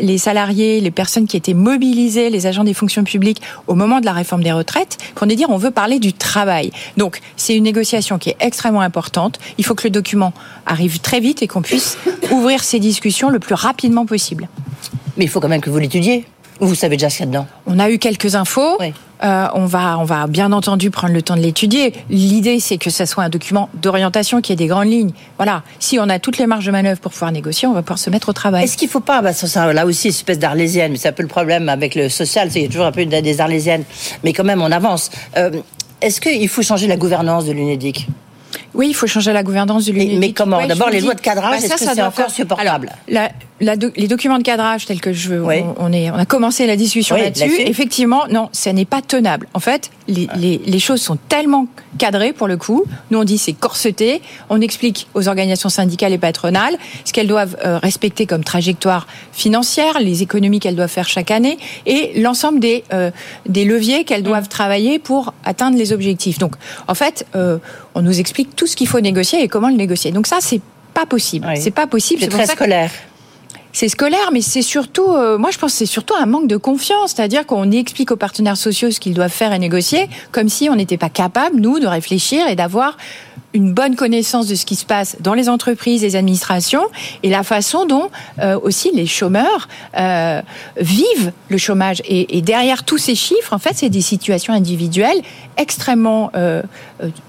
les 0.00 0.18
salariés, 0.18 0.80
les 0.80 0.90
personnes 0.90 1.26
qui 1.26 1.36
étaient 1.36 1.54
mobilisées, 1.54 2.30
les 2.30 2.46
agents 2.46 2.64
des 2.64 2.74
fonctions 2.74 3.04
publiques 3.04 3.42
au 3.66 3.74
moment 3.74 4.00
de 4.00 4.06
la 4.06 4.12
réforme 4.12 4.42
des 4.42 4.52
retraites, 4.52 4.98
qu'on 5.14 5.28
est 5.28 5.36
dire 5.36 5.50
on 5.50 5.58
veut 5.58 5.70
parler 5.70 5.98
du 5.98 6.12
travail. 6.12 6.72
Donc 6.96 7.20
c'est 7.36 7.54
une 7.54 7.64
négociation 7.64 8.18
qui 8.18 8.30
est 8.30 8.36
extrêmement 8.40 8.80
importante. 8.80 9.38
Il 9.58 9.64
faut 9.64 9.74
que 9.74 9.84
le 9.84 9.90
document 9.90 10.32
arrive 10.66 11.00
très 11.00 11.20
vite 11.20 11.42
et 11.42 11.48
qu'on 11.48 11.62
puisse 11.62 11.98
ouvrir 12.30 12.64
ces 12.64 12.78
discussions 12.78 13.28
le 13.28 13.38
plus 13.38 13.54
rapidement 13.54 14.06
possible. 14.06 14.48
Mais 15.18 15.24
il 15.24 15.28
faut 15.28 15.40
quand 15.40 15.48
même 15.48 15.60
que 15.60 15.70
vous 15.70 15.78
l'étudiez. 15.78 16.24
Vous 16.60 16.74
savez 16.74 16.96
déjà 16.96 17.10
ce 17.10 17.16
qu'il 17.16 17.26
y 17.26 17.28
a 17.28 17.32
dedans 17.32 17.46
On 17.66 17.78
a 17.78 17.90
eu 17.90 17.98
quelques 17.98 18.34
infos. 18.36 18.78
Euh, 19.22 19.46
on 19.54 19.66
va, 19.66 19.98
on 19.98 20.04
va 20.04 20.26
bien 20.26 20.52
entendu 20.52 20.90
prendre 20.90 21.14
le 21.14 21.22
temps 21.22 21.36
de 21.36 21.40
l'étudier. 21.40 21.92
L'idée, 22.10 22.58
c'est 22.60 22.76
que 22.76 22.90
ce 22.90 23.04
soit 23.04 23.24
un 23.24 23.28
document 23.28 23.68
d'orientation 23.74 24.40
qui 24.40 24.52
ait 24.52 24.56
des 24.56 24.66
grandes 24.66 24.88
lignes. 24.88 25.12
Voilà. 25.36 25.62
Si 25.78 25.98
on 26.00 26.08
a 26.08 26.18
toutes 26.18 26.38
les 26.38 26.46
marges 26.46 26.66
de 26.66 26.72
manœuvre 26.72 27.00
pour 27.00 27.12
pouvoir 27.12 27.32
négocier, 27.32 27.68
on 27.68 27.72
va 27.72 27.82
pouvoir 27.82 27.98
se 27.98 28.10
mettre 28.10 28.28
au 28.28 28.32
travail. 28.32 28.64
Est-ce 28.64 28.76
qu'il 28.76 28.88
ne 28.88 28.92
faut 28.92 29.00
pas, 29.00 29.22
bah, 29.22 29.32
ça, 29.32 29.72
là 29.72 29.86
aussi, 29.86 30.08
une 30.08 30.14
espèce 30.14 30.38
d'arlésienne, 30.38 30.92
mais 30.92 30.98
c'est 30.98 31.08
un 31.08 31.12
peu 31.12 31.22
le 31.22 31.28
problème 31.28 31.68
avec 31.68 31.94
le 31.94 32.08
social, 32.08 32.48
c'est 32.50 32.60
qu'il 32.60 32.62
y 32.62 32.66
a 32.66 32.68
toujours 32.68 32.86
un 32.86 32.92
peu 32.92 33.04
des 33.04 33.40
arlésiennes, 33.40 33.84
mais 34.24 34.32
quand 34.32 34.44
même, 34.44 34.62
on 34.62 34.72
avance. 34.72 35.10
Euh, 35.36 35.50
est-ce 36.00 36.20
qu'il 36.20 36.48
faut 36.48 36.62
changer 36.62 36.88
la 36.88 36.96
gouvernance 36.96 37.44
de 37.44 37.52
l'UNEDIC? 37.52 38.08
Oui, 38.74 38.88
il 38.88 38.94
faut 38.94 39.06
changer 39.06 39.32
la 39.32 39.42
gouvernance 39.42 39.86
de 39.86 39.92
l'UNEDIC. 39.92 40.18
Mais 40.18 40.32
comment 40.32 40.66
D'abord, 40.66 40.90
les 40.90 41.00
lois 41.00 41.14
de 41.14 41.20
cadrage, 41.20 41.60
bah, 41.60 41.66
est-ce 41.66 41.84
que 41.84 41.94
c'est 41.94 42.02
encore 42.02 42.30
supportable 42.30 42.90
les 43.62 44.08
documents 44.08 44.38
de 44.38 44.42
cadrage 44.42 44.86
tels 44.86 45.00
que 45.00 45.12
je 45.12 45.28
veux, 45.28 45.44
on, 45.78 45.92
est, 45.92 46.10
on 46.10 46.14
a 46.14 46.26
commencé 46.26 46.66
la 46.66 46.76
discussion 46.76 47.16
là-dessus. 47.16 47.60
Effectivement, 47.60 48.24
non, 48.30 48.48
ça 48.52 48.72
n'est 48.72 48.84
pas 48.84 49.02
tenable. 49.02 49.46
En 49.54 49.60
fait, 49.60 49.90
les, 50.08 50.28
les, 50.36 50.60
les, 50.64 50.78
choses 50.78 51.00
sont 51.00 51.16
tellement 51.28 51.66
cadrées 51.98 52.32
pour 52.32 52.48
le 52.48 52.56
coup. 52.56 52.84
Nous, 53.10 53.18
on 53.18 53.24
dit 53.24 53.38
c'est 53.38 53.52
corseté. 53.52 54.20
On 54.50 54.60
explique 54.60 55.06
aux 55.14 55.28
organisations 55.28 55.68
syndicales 55.68 56.12
et 56.12 56.18
patronales 56.18 56.76
ce 57.04 57.12
qu'elles 57.12 57.26
doivent 57.28 57.56
euh, 57.64 57.78
respecter 57.78 58.26
comme 58.26 58.42
trajectoire 58.42 59.06
financière, 59.32 60.00
les 60.00 60.22
économies 60.22 60.60
qu'elles 60.60 60.76
doivent 60.76 60.90
faire 60.90 61.08
chaque 61.08 61.30
année 61.30 61.58
et 61.86 62.20
l'ensemble 62.20 62.58
des, 62.58 62.84
euh, 62.92 63.10
des 63.46 63.64
leviers 63.64 64.04
qu'elles 64.04 64.22
doivent 64.22 64.48
travailler 64.48 64.98
pour 64.98 65.34
atteindre 65.44 65.76
les 65.78 65.92
objectifs. 65.92 66.38
Donc, 66.38 66.54
en 66.88 66.94
fait, 66.94 67.26
euh, 67.36 67.58
on 67.94 68.02
nous 68.02 68.20
explique 68.20 68.56
tout 68.56 68.66
ce 68.66 68.76
qu'il 68.76 68.88
faut 68.88 69.00
négocier 69.00 69.42
et 69.42 69.48
comment 69.48 69.68
le 69.68 69.76
négocier. 69.76 70.12
Donc 70.12 70.26
ça, 70.26 70.38
c'est 70.40 70.60
pas 70.94 71.06
possible. 71.06 71.46
C'est 71.56 71.70
pas 71.70 71.86
possible. 71.86 72.22
C'est 72.22 72.28
très 72.28 72.46
scolaire 72.46 72.90
c'est 73.72 73.88
scolaire, 73.88 74.30
mais 74.32 74.42
c'est 74.42 74.62
surtout, 74.62 75.12
euh, 75.12 75.38
moi 75.38 75.50
je 75.50 75.58
pense, 75.58 75.72
c'est 75.72 75.86
surtout 75.86 76.14
un 76.14 76.26
manque 76.26 76.46
de 76.46 76.58
confiance, 76.58 77.14
c'est-à-dire 77.16 77.46
qu'on 77.46 77.70
explique 77.70 78.10
aux 78.10 78.16
partenaires 78.16 78.58
sociaux 78.58 78.90
ce 78.90 79.00
qu'ils 79.00 79.14
doivent 79.14 79.32
faire 79.32 79.52
et 79.52 79.58
négocier, 79.58 80.08
comme 80.30 80.48
si 80.48 80.68
on 80.68 80.76
n'était 80.76 80.98
pas 80.98 81.08
capable 81.08 81.58
nous 81.58 81.80
de 81.80 81.86
réfléchir 81.86 82.46
et 82.48 82.54
d'avoir 82.54 82.98
une 83.54 83.72
bonne 83.72 83.96
connaissance 83.96 84.46
de 84.46 84.54
ce 84.54 84.64
qui 84.64 84.76
se 84.76 84.84
passe 84.86 85.16
dans 85.20 85.34
les 85.34 85.48
entreprises, 85.48 86.02
les 86.02 86.16
administrations, 86.16 86.84
et 87.22 87.28
la 87.28 87.42
façon 87.42 87.84
dont 87.84 88.10
euh, 88.38 88.58
aussi 88.62 88.90
les 88.94 89.06
chômeurs 89.06 89.68
euh, 89.98 90.40
vivent 90.78 91.32
le 91.48 91.58
chômage. 91.58 92.02
Et, 92.06 92.40
derrière 92.40 92.84
tous 92.84 92.98
ces 92.98 93.14
chiffres, 93.14 93.52
en 93.52 93.58
fait, 93.58 93.72
c'est 93.74 93.90
des 93.90 94.00
situations 94.00 94.54
individuelles 94.54 95.20
extrêmement, 95.58 96.32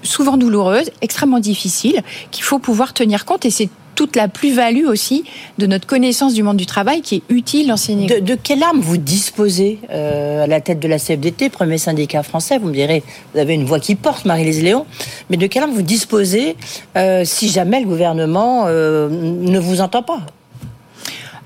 souvent 0.02 0.36
douloureuses, 0.38 0.90
extrêmement 1.02 1.40
difficiles, 1.40 2.02
qu'il 2.30 2.42
faut 2.42 2.58
pouvoir 2.58 2.94
tenir 2.94 3.26
compte. 3.26 3.44
Et 3.44 3.50
c'est 3.50 3.68
toute 3.94 4.16
la 4.16 4.28
plus-value 4.28 4.86
aussi 4.86 5.24
de 5.58 5.66
notre 5.66 5.86
connaissance 5.86 6.34
du 6.34 6.42
monde 6.42 6.56
du 6.56 6.66
travail 6.66 7.00
qui 7.00 7.16
est 7.16 7.22
utile 7.28 7.68
dans 7.68 7.76
ces 7.76 7.94
de, 7.94 8.20
de 8.20 8.34
quelle 8.34 8.62
arme 8.62 8.80
vous 8.80 8.96
disposez 8.96 9.78
euh, 9.90 10.44
à 10.44 10.46
la 10.46 10.60
tête 10.60 10.80
de 10.80 10.88
la 10.88 10.98
CFDT, 10.98 11.48
premier 11.48 11.78
syndicat 11.78 12.22
français? 12.22 12.58
Vous 12.58 12.68
me 12.68 12.72
direz, 12.72 13.02
vous 13.32 13.40
avez 13.40 13.54
une 13.54 13.64
voix 13.64 13.80
qui 13.80 13.94
porte, 13.94 14.24
Marie-Lise 14.24 14.62
Léon, 14.62 14.86
mais 15.30 15.36
de 15.36 15.46
quelle 15.46 15.62
arme 15.64 15.72
vous 15.72 15.82
disposez 15.82 16.56
euh, 16.96 17.22
si 17.24 17.48
jamais 17.48 17.80
le 17.80 17.86
gouvernement 17.86 18.64
euh, 18.66 19.08
ne 19.08 19.58
vous 19.58 19.80
entend 19.80 20.02
pas? 20.02 20.20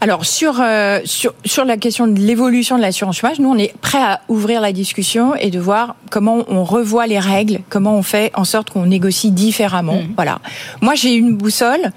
Alors 0.00 0.24
sur, 0.24 0.62
sur 1.04 1.34
sur 1.44 1.64
la 1.64 1.76
question 1.76 2.06
de 2.06 2.20
l'évolution 2.20 2.76
de 2.76 2.82
l'assurance 2.82 3.16
chômage, 3.16 3.40
nous 3.40 3.48
on 3.48 3.58
est 3.58 3.76
prêt 3.80 3.98
à 3.98 4.20
ouvrir 4.28 4.60
la 4.60 4.70
discussion 4.70 5.34
et 5.34 5.50
de 5.50 5.58
voir 5.58 5.96
comment 6.12 6.44
on 6.46 6.62
revoit 6.62 7.08
les 7.08 7.18
règles, 7.18 7.58
comment 7.68 7.96
on 7.96 8.04
fait 8.04 8.30
en 8.34 8.44
sorte 8.44 8.70
qu'on 8.70 8.86
négocie 8.86 9.32
différemment. 9.32 9.96
Mmh. 9.96 10.12
Voilà. 10.14 10.38
Moi 10.82 10.94
j'ai 10.94 11.14
une 11.14 11.34
boussole, 11.34 11.90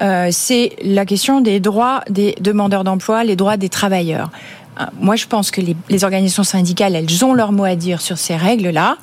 euh, 0.00 0.28
c'est 0.30 0.76
la 0.82 1.04
question 1.04 1.40
des 1.40 1.60
droits 1.60 2.02
des 2.08 2.34
demandeurs 2.40 2.84
d'emploi, 2.84 3.24
les 3.24 3.36
droits 3.36 3.56
des 3.56 3.68
travailleurs. 3.68 4.30
Euh, 4.80 4.84
moi, 4.98 5.16
je 5.16 5.26
pense 5.26 5.50
que 5.50 5.60
les, 5.60 6.04
organisations 6.04 6.44
syndicales, 6.44 6.96
elles 6.96 7.24
ont 7.24 7.34
leur 7.34 7.52
mot 7.52 7.64
à 7.64 7.76
dire 7.76 8.00
sur 8.00 8.18
ces 8.18 8.36
règles-là. 8.36 8.96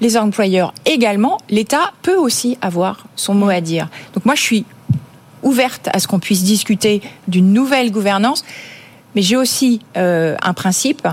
Les 0.00 0.16
employeurs 0.16 0.72
également. 0.86 1.38
L'État 1.50 1.92
peut 2.02 2.16
aussi 2.16 2.56
avoir 2.62 3.06
son 3.16 3.34
mot 3.34 3.50
à 3.50 3.60
dire. 3.60 3.88
Donc 4.14 4.24
moi, 4.24 4.34
je 4.34 4.40
suis 4.40 4.64
ouverte 5.42 5.88
à 5.92 5.98
ce 5.98 6.08
qu'on 6.08 6.18
puisse 6.18 6.42
discuter 6.42 7.02
d'une 7.28 7.52
nouvelle 7.52 7.90
gouvernance. 7.90 8.44
Mais 9.14 9.22
j'ai 9.22 9.36
aussi 9.36 9.80
euh, 9.96 10.36
un 10.42 10.54
principe, 10.54 11.06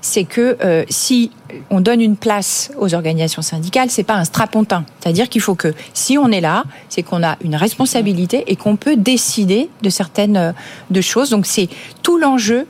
c'est 0.00 0.24
que 0.24 0.56
euh, 0.62 0.84
si 0.88 1.30
on 1.70 1.80
donne 1.80 2.00
une 2.00 2.16
place 2.16 2.70
aux 2.78 2.94
organisations 2.94 3.42
syndicales, 3.42 3.90
c'est 3.90 4.04
pas 4.04 4.14
un 4.14 4.24
strapontin. 4.24 4.84
C'est-à-dire 5.00 5.28
qu'il 5.28 5.40
faut 5.40 5.54
que 5.54 5.74
si 5.94 6.18
on 6.18 6.30
est 6.30 6.40
là, 6.40 6.64
c'est 6.88 7.02
qu'on 7.02 7.22
a 7.22 7.36
une 7.42 7.56
responsabilité 7.56 8.44
et 8.46 8.56
qu'on 8.56 8.76
peut 8.76 8.96
décider 8.96 9.68
de 9.82 9.90
certaines 9.90 10.36
euh, 10.36 10.52
de 10.90 11.00
choses. 11.00 11.30
Donc 11.30 11.46
c'est 11.46 11.68
tout 12.02 12.18
l'enjeu 12.18 12.66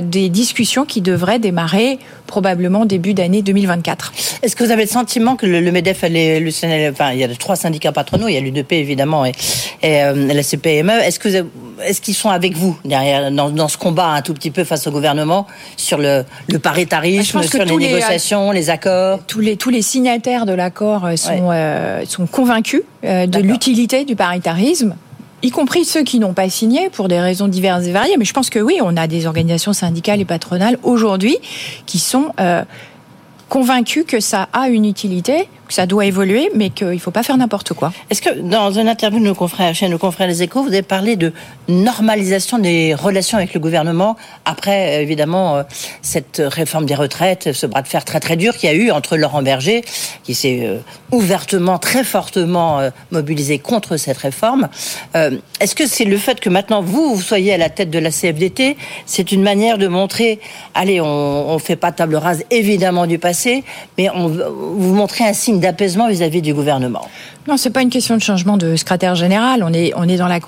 des 0.00 0.28
discussions 0.28 0.84
qui 0.84 1.00
devraient 1.00 1.38
démarrer 1.38 1.98
probablement 2.26 2.84
début 2.84 3.12
d'année 3.12 3.42
2024. 3.42 4.12
Est-ce 4.42 4.54
que 4.54 4.62
vous 4.62 4.70
avez 4.70 4.84
le 4.84 4.88
sentiment 4.88 5.34
que 5.36 5.46
le, 5.46 5.60
MEDEF, 5.72 6.04
le, 6.08 6.90
enfin, 6.90 7.10
il 7.12 7.18
y 7.18 7.24
a 7.24 7.28
trois 7.34 7.56
syndicats 7.56 7.92
patronaux, 7.92 8.28
il 8.28 8.34
y 8.34 8.36
a 8.36 8.40
l'UDP 8.40 8.72
évidemment 8.72 9.26
et, 9.26 9.32
et 9.82 10.02
euh, 10.04 10.32
la 10.32 10.42
CPME. 10.42 10.92
Est-ce 10.92 11.18
que 11.18 11.28
est-ce 11.82 12.00
qu'ils 12.00 12.14
sont 12.14 12.28
avec 12.28 12.56
vous 12.56 12.78
derrière 12.84 13.30
dans, 13.32 13.68
ce 13.68 13.78
combat 13.78 14.08
un 14.08 14.22
tout 14.22 14.34
petit 14.34 14.50
peu 14.50 14.64
face 14.64 14.86
au 14.86 14.90
gouvernement 14.90 15.46
sur 15.76 15.98
le, 15.98 16.24
le 16.48 16.58
paritarisme, 16.58 17.42
sur 17.42 17.64
les 17.64 17.76
négociations, 17.76 18.52
les, 18.52 18.70
accords? 18.70 19.20
Tous 19.26 19.40
les 19.40 19.56
tous 19.56 19.70
les 19.70 19.82
signataires 19.82 20.46
de 20.46 20.52
l'accord 20.52 21.08
sont 21.16 21.50
sont 22.06 22.26
convaincus 22.26 22.82
de 23.02 23.38
l'utilité 23.38 24.04
du 24.04 24.14
paritarisme 24.14 24.94
y 25.42 25.50
compris 25.50 25.84
ceux 25.84 26.02
qui 26.02 26.18
n'ont 26.18 26.34
pas 26.34 26.48
signé 26.48 26.90
pour 26.90 27.08
des 27.08 27.20
raisons 27.20 27.48
diverses 27.48 27.86
et 27.86 27.92
variées. 27.92 28.16
Mais 28.18 28.24
je 28.24 28.32
pense 28.32 28.50
que 28.50 28.58
oui, 28.58 28.78
on 28.82 28.96
a 28.96 29.06
des 29.06 29.26
organisations 29.26 29.72
syndicales 29.72 30.20
et 30.20 30.24
patronales 30.24 30.78
aujourd'hui 30.82 31.38
qui 31.86 31.98
sont 31.98 32.32
euh, 32.40 32.64
convaincus 33.48 34.04
que 34.06 34.20
ça 34.20 34.48
a 34.52 34.68
une 34.68 34.84
utilité, 34.84 35.48
que 35.70 35.74
ça 35.74 35.86
doit 35.86 36.04
évoluer, 36.04 36.50
mais 36.56 36.70
qu'il 36.70 36.88
ne 36.88 36.98
faut 36.98 37.12
pas 37.12 37.22
faire 37.22 37.36
n'importe 37.36 37.74
quoi. 37.74 37.92
Est-ce 38.10 38.20
que 38.20 38.40
dans 38.40 38.72
une 38.72 38.88
interview 38.88 39.20
de 39.20 39.24
nos 39.24 39.36
confrères, 39.36 39.72
chez 39.72 39.88
nos 39.88 39.98
confrères 39.98 40.26
Les 40.26 40.42
Échos, 40.42 40.64
vous 40.64 40.70
avez 40.70 40.82
parlé 40.82 41.14
de 41.14 41.32
normalisation 41.68 42.58
des 42.58 42.92
relations 42.92 43.38
avec 43.38 43.54
le 43.54 43.60
gouvernement 43.60 44.16
après, 44.44 45.00
évidemment, 45.00 45.58
euh, 45.58 45.62
cette 46.02 46.42
réforme 46.44 46.86
des 46.86 46.96
retraites, 46.96 47.52
ce 47.52 47.66
bras 47.66 47.82
de 47.82 47.88
fer 47.88 48.04
très 48.04 48.18
très 48.18 48.34
dur 48.34 48.56
qu'il 48.56 48.68
y 48.68 48.72
a 48.72 48.74
eu 48.74 48.90
entre 48.90 49.16
Laurent 49.16 49.42
Berger, 49.42 49.84
qui 50.24 50.34
s'est 50.34 50.62
euh, 50.64 50.78
ouvertement, 51.12 51.78
très 51.78 52.02
fortement 52.02 52.80
euh, 52.80 52.90
mobilisé 53.12 53.60
contre 53.60 53.96
cette 53.96 54.18
réforme. 54.18 54.68
Est-ce 55.14 55.76
que 55.76 55.86
c'est 55.86 56.04
le 56.04 56.16
fait 56.16 56.40
que 56.40 56.48
maintenant 56.48 56.82
vous, 56.82 57.14
vous 57.14 57.22
soyez 57.22 57.54
à 57.54 57.58
la 57.58 57.68
tête 57.68 57.90
de 57.90 57.98
la 58.00 58.10
CFDT, 58.10 58.76
c'est 59.06 59.30
une 59.30 59.42
manière 59.42 59.78
de 59.78 59.86
montrer, 59.86 60.40
allez, 60.74 61.00
on 61.00 61.54
ne 61.54 61.58
fait 61.58 61.76
pas 61.76 61.92
table 61.92 62.16
rase 62.16 62.44
évidemment 62.50 63.06
du 63.06 63.18
passé, 63.18 63.62
mais 63.96 64.10
on, 64.10 64.26
vous 64.28 64.94
montrez 64.94 65.24
un 65.24 65.32
signe 65.32 65.59
d'apaisement 65.60 66.08
vis-à-vis 66.08 66.42
du 66.42 66.54
gouvernement. 66.54 67.06
Non, 67.48 67.56
c'est 67.56 67.70
pas 67.70 67.80
une 67.80 67.90
question 67.90 68.16
de 68.16 68.22
changement 68.22 68.58
de 68.58 68.76
secrétaire 68.76 69.14
général. 69.14 69.64
On 69.64 69.72
est 69.72 69.92
on 69.96 70.06
est 70.08 70.18
dans 70.18 70.28
la 70.28 70.40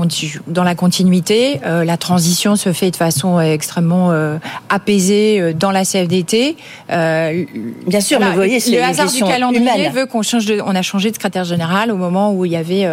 dans 0.46 0.62
la 0.62 0.74
continuité. 0.74 1.58
Euh, 1.64 1.84
la 1.84 1.96
transition 1.96 2.54
se 2.54 2.72
fait 2.72 2.90
de 2.90 2.96
façon 2.96 3.40
extrêmement 3.40 4.10
euh, 4.10 4.36
apaisée 4.68 5.40
euh, 5.40 5.52
dans 5.54 5.70
la 5.70 5.84
CFDT. 5.84 6.56
Bien 6.88 8.00
sûr, 8.00 8.20
mais 8.20 8.26
vous 8.26 8.34
voyez, 8.34 8.60
c'est 8.60 8.72
le 8.72 8.82
hasard 8.82 9.10
du 9.10 9.20
calendrier 9.20 9.88
veut 9.88 10.06
qu'on 10.06 10.22
change 10.22 10.44
de. 10.44 10.60
On 10.64 10.74
a 10.74 10.82
changé 10.82 11.10
de 11.10 11.14
secrétaire 11.14 11.44
général 11.44 11.90
au 11.90 11.96
moment 11.96 12.32
où 12.32 12.44
il 12.44 12.52
y 12.52 12.56
avait 12.56 12.86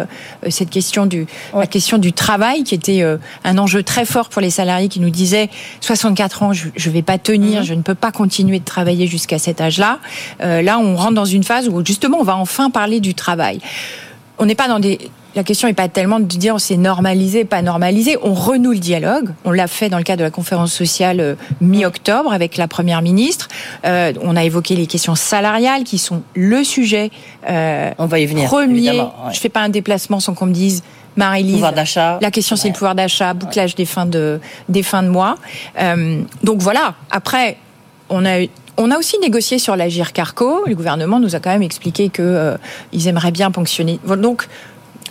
cette 0.48 0.70
question 0.70 1.06
du 1.06 1.26
la 1.54 1.66
question 1.66 1.98
du 1.98 2.12
travail 2.12 2.64
qui 2.64 2.74
était 2.74 3.04
un 3.44 3.58
enjeu 3.58 3.82
très 3.82 4.04
fort 4.04 4.28
pour 4.28 4.40
les 4.40 4.50
salariés 4.50 4.88
qui 4.88 5.00
nous 5.00 5.10
disaient 5.10 5.50
64 5.82 6.42
ans, 6.42 6.52
je, 6.52 6.68
je 6.74 6.90
vais 6.90 7.02
pas 7.02 7.18
tenir, 7.18 7.60
mhm. 7.60 7.66
je 7.66 7.74
ne 7.74 7.82
peux 7.82 7.94
pas 7.94 8.12
continuer 8.12 8.58
de 8.58 8.64
travailler 8.64 9.06
jusqu'à 9.06 9.38
cet 9.38 9.60
âge-là. 9.60 9.98
là, 10.40 10.78
on 10.78 10.96
rentre 10.96 11.14
dans 11.14 11.24
une 11.24 11.44
phase 11.44 11.68
où 11.68 11.84
justement 11.84 12.09
on 12.18 12.24
va 12.24 12.36
enfin 12.36 12.70
parler 12.70 13.00
du 13.00 13.14
travail 13.14 13.60
on 14.38 14.46
n'est 14.46 14.54
pas 14.54 14.68
dans 14.68 14.80
des 14.80 14.98
la 15.36 15.44
question 15.44 15.68
n'est 15.68 15.74
pas 15.74 15.88
tellement 15.88 16.18
de 16.18 16.24
dire 16.24 16.58
c'est 16.58 16.76
normalisé, 16.76 17.44
pas 17.44 17.62
normalisé. 17.62 18.16
On 18.22 18.34
renoue 18.34 18.72
le 18.72 18.78
dialogue. 18.78 19.30
On 19.44 19.52
l'a 19.52 19.68
fait 19.68 19.88
dans 19.88 19.98
le 19.98 20.02
cadre 20.02 20.18
de 20.18 20.24
la 20.24 20.30
conférence 20.30 20.72
sociale 20.72 21.20
euh, 21.20 21.34
mi-octobre 21.60 22.32
avec 22.32 22.56
la 22.56 22.66
première 22.66 23.00
ministre. 23.00 23.48
Euh, 23.84 24.12
on 24.22 24.34
a 24.34 24.42
évoqué 24.42 24.74
les 24.74 24.86
questions 24.86 25.14
salariales 25.14 25.84
qui 25.84 25.98
sont 25.98 26.22
le 26.34 26.64
sujet. 26.64 27.10
Euh, 27.48 27.92
on 27.98 28.06
va 28.06 28.18
y 28.18 28.26
venir. 28.26 28.48
Premier. 28.48 29.00
Ouais. 29.00 29.06
Je 29.32 29.38
fais 29.38 29.48
pas 29.48 29.60
un 29.60 29.68
déplacement 29.68 30.18
sans 30.18 30.34
qu'on 30.34 30.46
me 30.46 30.52
dise. 30.52 30.82
Marie-Lise, 31.16 31.54
pouvoir 31.54 31.72
d'achat. 31.72 32.18
La 32.20 32.30
question, 32.30 32.56
c'est 32.56 32.68
le 32.68 32.74
pouvoir 32.74 32.94
d'achat, 32.94 33.34
bouclage 33.34 33.74
des 33.74 33.84
fins 33.84 34.06
de 34.06 34.40
des 34.68 34.82
fins 34.82 35.02
de 35.02 35.08
mois. 35.08 35.36
Euh, 35.80 36.22
donc 36.44 36.60
voilà. 36.60 36.94
Après, 37.10 37.56
on 38.08 38.24
a 38.24 38.46
on 38.76 38.90
a 38.90 38.98
aussi 38.98 39.18
négocié 39.18 39.58
sur 39.58 39.76
l'agir 39.76 40.12
Carco. 40.12 40.64
Le 40.66 40.74
gouvernement 40.74 41.20
nous 41.20 41.34
a 41.34 41.40
quand 41.40 41.50
même 41.50 41.62
expliqué 41.62 42.08
qu'ils 42.08 42.24
euh, 42.24 42.56
aimeraient 43.06 43.30
bien 43.30 43.50
ponctionner. 43.50 44.00
Donc, 44.04 44.48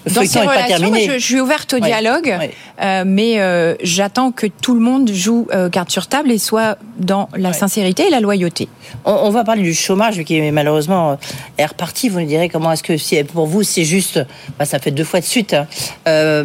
dans 0.05 0.25
ces 0.25 0.39
relations, 0.39 0.93
je, 0.93 1.19
suis 1.19 1.39
ouverte 1.39 1.73
au 1.73 1.79
dialogue, 1.79 2.37
euh, 2.81 3.03
mais 3.05 3.39
euh, 3.39 3.75
j'attends 3.81 4.31
que 4.31 4.47
tout 4.47 4.73
le 4.73 4.79
monde 4.79 5.11
joue 5.11 5.47
euh, 5.53 5.69
carte 5.69 5.91
sur 5.91 6.07
table 6.07 6.31
et 6.31 6.37
soit 6.37 6.77
dans 6.97 7.29
la 7.35 7.53
sincérité 7.53 8.07
et 8.07 8.09
la 8.09 8.19
loyauté. 8.19 8.69
On, 9.05 9.29
va 9.29 9.43
parler 9.43 9.63
du 9.63 9.73
chômage 9.73 10.23
qui 10.23 10.37
est 10.37 10.51
malheureusement 10.51 11.17
est 11.57 11.65
reparti. 11.65 12.09
Vous 12.09 12.19
nous 12.19 12.25
direz 12.25 12.49
comment 12.49 12.71
est-ce 12.71 12.83
que 12.83 12.97
si, 12.97 13.21
pour 13.23 13.45
vous 13.45 13.63
c'est 13.63 13.83
juste, 13.83 14.19
bah, 14.57 14.65
ça 14.65 14.79
fait 14.79 14.91
deux 14.91 15.03
fois 15.03 15.19
de 15.19 15.25
suite, 15.25 15.53
hein. 15.53 15.67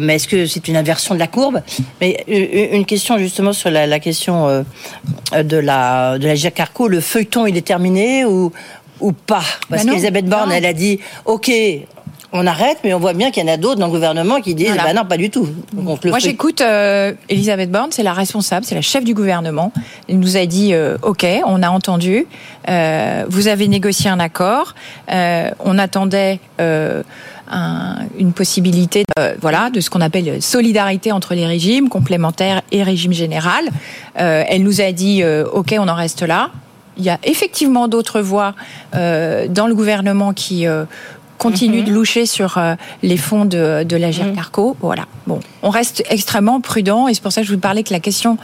mais 0.01 0.15
est-ce 0.15 0.27
que 0.27 0.45
c'est 0.45 0.67
une 0.67 0.77
inversion 0.77 1.15
de 1.15 1.19
la 1.19 1.27
courbe? 1.27 1.61
Mais 2.01 2.23
une 2.27 2.85
question 2.85 3.17
justement 3.17 3.53
sur 3.53 3.71
la, 3.71 3.99
question 3.99 4.65
de 5.33 5.57
la 5.57 6.17
de 6.17 6.27
la 6.27 6.35
Jacarco, 6.35 6.87
le 6.87 6.99
feuilleton 6.99 7.47
il 7.47 7.57
est 7.57 7.65
terminé 7.65 8.25
ou 8.25 8.51
ou 8.99 9.11
pas? 9.11 9.43
Parce 9.69 9.83
bah 9.85 9.91
qu'Elisabeth 9.91 10.25
Borne, 10.25 10.51
elle 10.51 10.65
a 10.65 10.73
dit, 10.73 10.99
OK, 11.25 11.51
on 12.31 12.47
arrête, 12.47 12.79
mais 12.83 12.93
on 12.93 12.99
voit 12.99 13.13
bien 13.13 13.31
qu'il 13.31 13.45
y 13.45 13.49
en 13.49 13.53
a 13.53 13.57
d'autres 13.57 13.79
dans 13.79 13.87
le 13.87 13.91
gouvernement 13.91 14.41
qui 14.41 14.55
disent 14.55 14.75
bah 14.75 14.93
non, 14.93 15.05
pas 15.05 15.17
du 15.17 15.29
tout. 15.29 15.47
Moi, 15.73 16.19
j'écoute 16.19 16.61
euh, 16.61 17.13
Elisabeth 17.29 17.71
Borne, 17.71 17.91
c'est 17.91 18.03
la 18.03 18.13
responsable, 18.13 18.65
c'est 18.65 18.75
la 18.75 18.81
chef 18.81 19.03
du 19.03 19.13
gouvernement. 19.13 19.71
Elle 20.09 20.19
nous 20.19 20.37
a 20.37 20.45
dit 20.45 20.73
euh, 20.73 20.97
OK, 21.01 21.25
on 21.45 21.63
a 21.63 21.69
entendu, 21.69 22.25
euh, 22.67 23.25
vous 23.29 23.47
avez 23.47 23.67
négocié 23.67 24.09
un 24.09 24.19
accord, 24.19 24.75
on 25.09 25.77
attendait. 25.77 26.39
une 28.17 28.33
possibilité 28.33 29.03
de, 29.15 29.35
voilà 29.39 29.69
de 29.69 29.79
ce 29.79 29.91
qu'on 29.91 30.01
appelle 30.01 30.41
solidarité 30.41 31.11
entre 31.11 31.35
les 31.35 31.45
régimes 31.45 31.89
complémentaires 31.89 32.63
et 32.71 32.81
régime 32.81 33.13
général. 33.13 33.65
elle 34.15 34.63
nous 34.63 34.81
a 34.81 34.91
dit 34.91 35.23
ok 35.53 35.75
on 35.77 35.87
en 35.87 35.95
reste 35.95 36.23
là. 36.23 36.49
Il 36.97 37.03
y 37.03 37.09
a 37.09 37.19
effectivement 37.23 37.87
d'autres 37.87 38.21
voix 38.21 38.55
dans 38.93 39.67
le 39.67 39.75
gouvernement 39.75 40.33
qui 40.33 40.65
continue 41.37 41.81
de 41.81 41.89
mhm. 41.89 41.95
loucher 41.95 42.25
sur 42.25 42.57
euh, 42.57 42.75
les 43.03 43.17
fonds 43.17 43.45
de, 43.45 43.83
de 43.83 43.95
la 43.97 44.11
Carco. 44.11 44.69
Mhm. 44.69 44.75
Voilà. 44.81 45.05
Bon, 45.27 45.39
on 45.63 45.69
reste 45.69 46.03
extrêmement 46.09 46.61
prudent 46.61 47.07
et 47.07 47.13
c'est 47.13 47.21
pour 47.21 47.31
ça 47.31 47.41
que 47.41 47.47
je 47.47 47.53
vous 47.53 47.59
parlais 47.59 47.83
que 47.83 47.93
la 47.93 47.99
question 47.99 48.37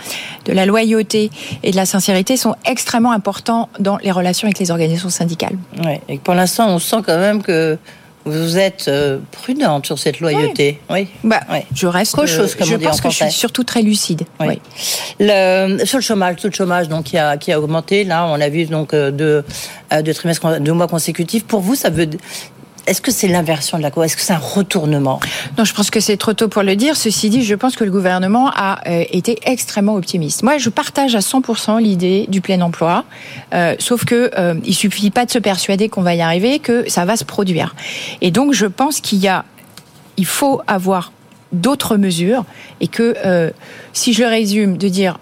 de 0.45 0.53
la 0.53 0.65
loyauté 0.65 1.29
et 1.63 1.71
de 1.71 1.75
la 1.75 1.85
sincérité 1.85 2.37
sont 2.37 2.55
extrêmement 2.65 3.11
importants 3.11 3.69
dans 3.79 3.97
les 3.97 4.11
relations 4.11 4.47
avec 4.47 4.59
les 4.59 4.71
organisations 4.71 5.09
syndicales. 5.09 5.57
Ouais, 5.83 6.01
et 6.09 6.17
pour 6.17 6.33
l'instant, 6.33 6.69
on 6.69 6.79
sent 6.79 6.97
quand 7.05 7.17
même 7.17 7.41
que 7.41 7.77
vous 8.25 8.57
êtes 8.57 8.87
euh, 8.87 9.19
prudente 9.31 9.85
sur 9.85 9.97
cette 9.97 10.19
loyauté. 10.19 10.79
Oui. 10.89 11.07
Bah, 11.23 11.41
Je 11.73 11.87
reste. 11.87 12.15
Chose, 12.25 12.55
comme 12.55 12.67
je 12.67 12.75
pense 12.75 13.01
que 13.01 13.09
je 13.09 13.15
suis 13.15 13.31
surtout 13.31 13.63
très 13.63 13.81
lucide. 13.81 14.23
Oui. 14.39 14.59
Le, 15.19 15.83
sur 15.85 15.97
le 15.97 16.03
chômage, 16.03 16.35
tout 16.35 16.47
le 16.47 16.53
chômage 16.53 16.87
donc 16.87 17.05
qui 17.05 17.17
a 17.17 17.37
qui 17.37 17.51
a 17.51 17.59
augmenté. 17.59 18.03
Là, 18.03 18.27
on 18.27 18.35
l'a 18.35 18.49
vu 18.49 18.65
donc 18.65 18.93
euh, 18.93 19.11
deux, 19.11 19.43
deux 20.03 20.13
trimestres, 20.13 20.59
deux 20.59 20.73
mois 20.73 20.87
consécutifs. 20.87 21.45
Pour 21.45 21.61
vous, 21.61 21.75
ça 21.75 21.89
veut 21.89 22.07
est-ce 22.91 23.01
que 23.01 23.11
c'est 23.11 23.29
l'inversion 23.29 23.77
de 23.77 23.83
la 23.83 23.89
courbe 23.89 24.05
Est-ce 24.05 24.17
que 24.17 24.21
c'est 24.21 24.33
un 24.33 24.37
retournement? 24.37 25.21
Non, 25.57 25.63
je 25.63 25.73
pense 25.73 25.89
que 25.89 26.01
c'est 26.01 26.17
trop 26.17 26.33
tôt 26.33 26.49
pour 26.49 26.61
le 26.61 26.75
dire. 26.75 26.97
Ceci 26.97 27.29
dit, 27.29 27.41
je 27.41 27.55
pense 27.55 27.77
que 27.77 27.85
le 27.85 27.91
gouvernement 27.91 28.51
a 28.53 28.81
euh, 28.85 29.05
été 29.11 29.39
extrêmement 29.45 29.95
optimiste. 29.95 30.43
Moi, 30.43 30.57
je 30.57 30.69
partage 30.69 31.15
à 31.15 31.19
100% 31.19 31.81
l'idée 31.81 32.25
du 32.27 32.41
plein 32.41 32.59
emploi, 32.59 33.05
euh, 33.53 33.75
sauf 33.79 34.03
que 34.03 34.29
euh, 34.37 34.55
il 34.65 34.75
suffit 34.75 35.09
pas 35.09 35.25
de 35.25 35.31
se 35.31 35.39
persuader 35.39 35.87
qu'on 35.87 36.01
va 36.01 36.15
y 36.15 36.21
arriver, 36.21 36.59
que 36.59 36.89
ça 36.89 37.05
va 37.05 37.15
se 37.15 37.23
produire. 37.23 37.75
Et 38.19 38.29
donc, 38.29 38.51
je 38.53 38.65
pense 38.65 38.99
qu'il 38.99 39.19
y 39.19 39.29
a, 39.29 39.45
il 40.17 40.25
faut 40.25 40.61
avoir 40.67 41.13
d'autres 41.53 41.95
mesures 41.95 42.43
et 42.81 42.89
que, 42.89 43.15
euh, 43.25 43.51
si 43.93 44.11
je 44.11 44.23
le 44.23 44.27
résume, 44.27 44.75
de 44.75 44.89
dire 44.89 45.17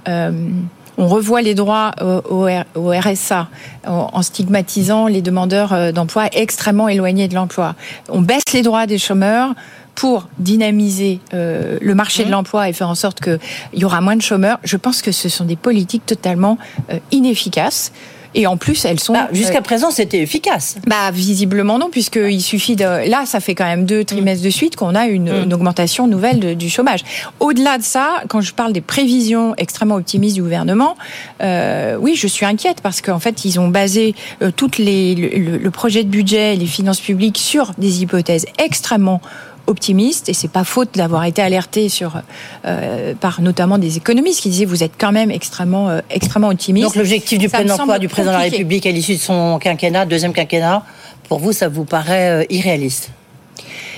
on 1.00 1.08
revoit 1.08 1.42
les 1.42 1.56
droits 1.56 1.94
au, 2.30 2.48
RSA 2.76 3.48
en 3.88 4.22
stigmatisant 4.22 5.08
les 5.08 5.22
demandeurs 5.22 5.74
euh, 5.74 5.92
d'emploi 5.92 6.28
extrêmement 6.34 6.90
éloignés 6.90 7.28
de 7.28 7.36
l'emploi. 7.36 7.76
On 8.10 8.22
baisse 8.22 8.44
les 8.54 8.62
droits 8.62 8.86
des 8.86 8.98
chômeurs 8.98 9.56
pour 9.96 10.28
dynamiser 10.38 11.20
euh, 11.34 11.78
le 11.82 11.96
marché 11.96 12.24
de 12.24 12.30
mmh. 12.30 12.32
l'emploi 12.32 12.70
et 12.70 12.74
faire 12.74 12.90
en 12.90 12.96
sorte 12.96 13.22
qu'il 13.22 13.40
y 13.74 13.86
aura 13.86 14.02
moins 14.02 14.16
de 14.16 14.22
chômeurs. 14.22 14.60
Je 14.64 14.78
pense 14.78 15.02
que 15.02 15.12
ce 15.12 15.30
sont 15.30 15.46
des 15.46 15.56
politiques 15.56 16.06
totalement 16.06 16.58
euh, 16.92 17.00
inefficaces. 17.12 17.92
Et 18.36 18.48
en 18.48 18.58
plus, 18.58 18.86
elles 18.86 19.00
sont. 19.00 19.14
Bah, 19.14 19.28
jusqu'à 19.32 19.60
euh, 19.60 19.62
présent, 19.62 19.92
c'était 19.92 20.20
efficace. 20.20 20.78
Bah, 20.88 21.12
visiblement 21.12 21.80
non, 21.80 21.90
puisqu'il 21.90 22.42
suffit 22.42 22.76
de. 22.76 23.10
Là, 23.10 23.26
ça 23.26 23.40
fait 23.40 23.56
quand 23.56 23.66
même 23.66 23.86
deux 23.86 24.04
trimestres 24.04 24.44
de 24.44 24.50
suite 24.50 24.76
qu'on 24.76 24.96
a 24.96 25.08
une, 25.08 25.46
mm. 25.46 25.54
augmentation 25.54 26.08
nouvelle 26.08 26.56
du 26.56 26.70
chômage. 26.70 27.02
Au-delà 27.40 27.78
de 27.78 27.84
ça, 27.84 28.24
quand 28.28 28.42
je 28.42 28.54
parle 28.54 28.74
des 28.74 28.82
prévisions 28.82 29.56
extrêmement 29.58 29.96
optimistes 29.96 30.36
du 30.36 30.44
gouvernement, 30.44 30.96
euh, 31.42 31.98
oui, 32.00 32.16
je 32.16 32.28
suis 32.28 32.46
inquiète 32.46 32.82
parce 32.82 33.02
qu'en 33.02 33.20
fait, 33.20 33.46
ils 33.46 33.60
ont 33.60 33.68
basé 33.68 34.14
euh, 34.42 34.52
toutes 34.56 34.78
les 34.78 35.16
le, 35.16 35.58
le, 35.58 35.72
projet 35.72 36.04
de 36.04 36.10
budget, 36.10 36.56
les 36.56 36.66
finances 36.66 37.00
publiques 37.00 37.38
sur 37.38 37.72
des 37.78 38.02
hypothèses 38.02 38.46
extrêmement 38.58 39.22
optimiste 39.70 40.30
et 40.30 40.34
c'est 40.34 40.50
pas 40.50 40.64
faute 40.64 40.90
d'avoir 40.96 41.24
été 41.26 41.42
alerté 41.42 41.90
sur 41.90 42.22
euh, 42.66 43.14
par 43.14 43.42
notamment 43.42 43.78
des 43.78 43.98
économistes 43.98 44.42
qui 44.42 44.50
disaient 44.50 44.66
vous 44.66 44.84
êtes 44.84 44.94
quand 44.98 45.12
même 45.12 45.32
extrêmement 45.32 45.90
euh, 45.90 46.02
extrêmement 46.10 46.50
optimiste. 46.50 46.88
Donc 46.88 46.96
l'objectif 46.96 47.38
du 47.38 47.48
plein 47.48 47.70
emploi 47.70 48.00
du 48.00 48.08
président 48.08 48.34
de 48.34 48.38
la 48.38 48.44
République 48.44 48.86
à 48.86 48.92
l'issue 48.92 49.14
de 49.14 49.20
son 49.20 49.60
quinquennat, 49.60 50.06
deuxième 50.06 50.34
quinquennat, 50.34 50.84
pour 51.28 51.40
vous 51.40 51.54
ça 51.54 51.70
vous 51.70 51.86
paraît 51.86 52.44
euh, 52.44 52.46
irréaliste? 52.50 53.12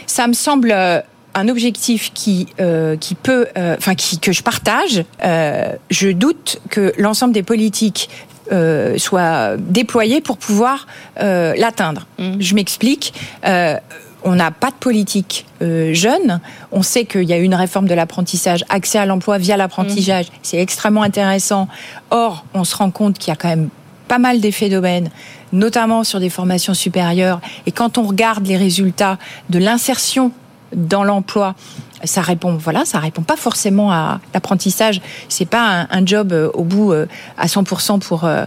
Ça 0.05 0.27
me 0.27 0.33
semble 0.33 0.73
un 1.33 1.47
objectif 1.47 2.11
qui 2.13 2.47
qui 2.99 3.15
peut, 3.15 3.47
enfin 3.55 3.95
qui 3.95 4.19
que 4.19 4.33
je 4.33 4.43
partage. 4.43 5.05
je 5.21 6.11
doute 6.11 6.59
que 6.69 6.91
l'ensemble 6.97 7.33
des 7.33 7.43
politiques 7.43 8.09
soient 8.97 9.55
déployées 9.57 10.19
pour 10.19 10.35
pouvoir 10.35 10.87
l'atteindre. 11.15 12.07
Mmh. 12.19 12.41
Je 12.41 12.55
m'explique 12.55 13.13
on 14.23 14.35
n'a 14.35 14.51
pas 14.51 14.69
de 14.69 14.75
politique 14.75 15.45
euh, 15.61 15.93
jeune. 15.93 16.39
On 16.71 16.83
sait 16.83 17.05
qu'il 17.05 17.23
y 17.23 17.33
a 17.33 17.37
une 17.37 17.55
réforme 17.55 17.87
de 17.87 17.93
l'apprentissage, 17.93 18.63
accès 18.69 18.97
à 18.97 19.05
l'emploi 19.05 19.37
via 19.37 19.57
l'apprentissage. 19.57 20.27
Mmh. 20.27 20.39
C'est 20.43 20.57
extrêmement 20.57 21.03
intéressant. 21.03 21.67
Or, 22.09 22.45
on 22.53 22.63
se 22.63 22.75
rend 22.75 22.91
compte 22.91 23.17
qu'il 23.17 23.29
y 23.29 23.33
a 23.33 23.35
quand 23.35 23.49
même 23.49 23.69
pas 24.07 24.17
mal 24.17 24.41
d'effets 24.41 24.67
d'aubaine, 24.67 25.09
notamment 25.53 26.03
sur 26.03 26.19
des 26.19 26.29
formations 26.29 26.73
supérieures. 26.73 27.39
Et 27.65 27.71
quand 27.71 27.97
on 27.97 28.03
regarde 28.03 28.45
les 28.45 28.57
résultats 28.57 29.17
de 29.49 29.57
l'insertion 29.57 30.31
dans 30.73 31.03
l'emploi 31.03 31.55
ça 32.03 32.21
répond 32.21 32.55
voilà 32.55 32.85
ça 32.85 32.99
répond 32.99 33.21
pas 33.21 33.35
forcément 33.35 33.91
à 33.91 34.19
l'apprentissage. 34.33 35.01
C'est 35.29 35.45
pas 35.45 35.87
un, 35.89 36.05
job 36.05 36.33
euh, 36.33 36.49
au 36.53 36.63
bout 36.63 36.93
euh, 36.93 37.05
à 37.37 37.45
100% 37.45 37.99
pour 37.99 38.25
euh, 38.25 38.45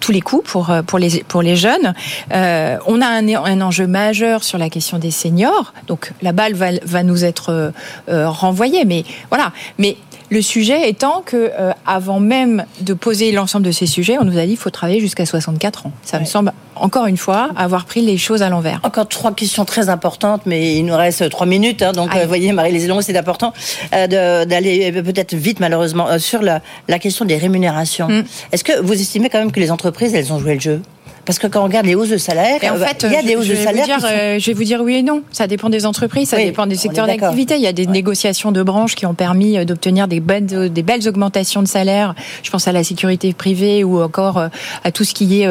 tous 0.00 0.12
les 0.12 0.20
coups 0.20 0.50
pour 0.50 0.72
pour 0.86 0.98
les 0.98 1.22
pour 1.24 1.42
les 1.42 1.56
jeunes. 1.56 1.94
On 2.30 3.00
a 3.00 3.06
un, 3.06 3.28
un, 3.28 3.60
enjeu 3.60 3.86
majeur 3.86 4.42
sur 4.44 4.58
la 4.58 4.70
question 4.70 4.98
des 4.98 5.10
seniors. 5.10 5.72
Donc 5.86 6.12
la 6.22 6.32
balle 6.32 6.54
va, 6.54 6.70
va 6.84 7.02
nous 7.02 7.24
être 7.24 7.72
renvoyée. 8.08 8.84
Mais 8.84 9.04
voilà. 9.30 9.52
Mais 9.78 9.96
le 10.34 10.42
sujet 10.42 10.88
étant 10.88 11.22
que 11.24 11.52
avant 11.86 12.20
même 12.20 12.64
de 12.80 12.92
poser 12.92 13.32
l'ensemble 13.32 13.64
de 13.64 13.70
ces 13.70 13.86
sujets, 13.86 14.18
on 14.20 14.24
nous 14.24 14.36
a 14.36 14.42
dit 14.42 14.48
qu'il 14.48 14.56
faut 14.56 14.70
travailler 14.70 15.00
jusqu'à 15.00 15.24
64 15.24 15.86
ans. 15.86 15.92
Ça 16.02 16.18
me 16.18 16.24
semble 16.24 16.52
encore 16.76 17.06
une 17.06 17.16
fois 17.16 17.50
avoir 17.56 17.84
pris 17.84 18.00
les 18.00 18.18
choses 18.18 18.42
à 18.42 18.48
l'envers. 18.48 18.80
Encore 18.82 19.08
trois 19.08 19.32
questions 19.32 19.64
très 19.64 19.88
importantes, 19.88 20.42
mais 20.46 20.76
il 20.76 20.84
nous 20.84 20.96
reste 20.96 21.28
trois 21.30 21.46
minutes. 21.46 21.82
Hein, 21.82 21.92
donc, 21.92 22.14
vous 22.14 22.28
voyez, 22.28 22.52
Marie-Lise 22.52 22.90
c'est 23.00 23.16
important 23.16 23.52
euh, 23.94 24.44
d'aller 24.44 24.92
peut-être 24.92 25.34
vite, 25.34 25.60
malheureusement, 25.60 26.08
euh, 26.08 26.18
sur 26.18 26.42
la, 26.42 26.60
question 26.98 27.24
des 27.24 27.36
rémunérations. 27.36 28.08
Mm. 28.08 28.24
Est-ce 28.52 28.64
que 28.64 28.80
vous 28.80 28.94
estimez 28.94 29.28
quand 29.28 29.38
même 29.38 29.52
que 29.52 29.60
les 29.60 29.70
entreprises, 29.70 30.14
elles 30.14 30.32
ont 30.32 30.38
joué 30.38 30.54
le 30.54 30.60
jeu? 30.60 30.82
Parce 31.24 31.38
que 31.38 31.46
quand 31.46 31.60
on 31.60 31.64
regarde 31.64 31.86
les 31.86 31.94
hausses 31.94 32.10
de 32.10 32.16
salaire, 32.16 32.60
en 32.62 32.76
euh, 32.76 32.84
fait, 32.84 33.06
il 33.08 33.12
y 33.12 33.16
a 33.16 33.22
des 33.22 33.36
hausses 33.36 33.48
de 33.48 33.54
salaire. 33.54 33.98
Euh, 34.04 34.38
je 34.38 34.46
vais 34.46 34.52
vous 34.52 34.64
dire 34.64 34.80
oui 34.82 34.96
et 34.96 35.02
non. 35.02 35.22
Ça 35.32 35.46
dépend 35.46 35.70
des 35.70 35.86
entreprises, 35.86 36.30
ça 36.30 36.36
dépend 36.36 36.66
des 36.66 36.76
secteurs 36.76 37.06
d'activité. 37.06 37.56
Il 37.56 37.62
y 37.62 37.66
a 37.66 37.72
des 37.72 37.86
négociations 37.86 38.52
de 38.52 38.62
branches 38.62 38.94
qui 38.94 39.06
ont 39.06 39.14
permis 39.14 39.58
euh, 39.58 39.64
d'obtenir 39.64 40.08
des 40.08 40.20
belles, 40.20 40.72
des 40.72 40.82
belles 40.82 41.08
augmentations 41.08 41.62
de 41.62 41.68
salaire. 41.68 42.14
Je 42.42 42.50
pense 42.50 42.68
à 42.68 42.72
la 42.72 42.84
sécurité 42.84 43.32
privée 43.32 43.84
ou 43.84 44.02
encore 44.02 44.48
à 44.84 44.92
tout 44.92 45.04
ce 45.04 45.14
qui 45.14 45.42
est 45.42 45.48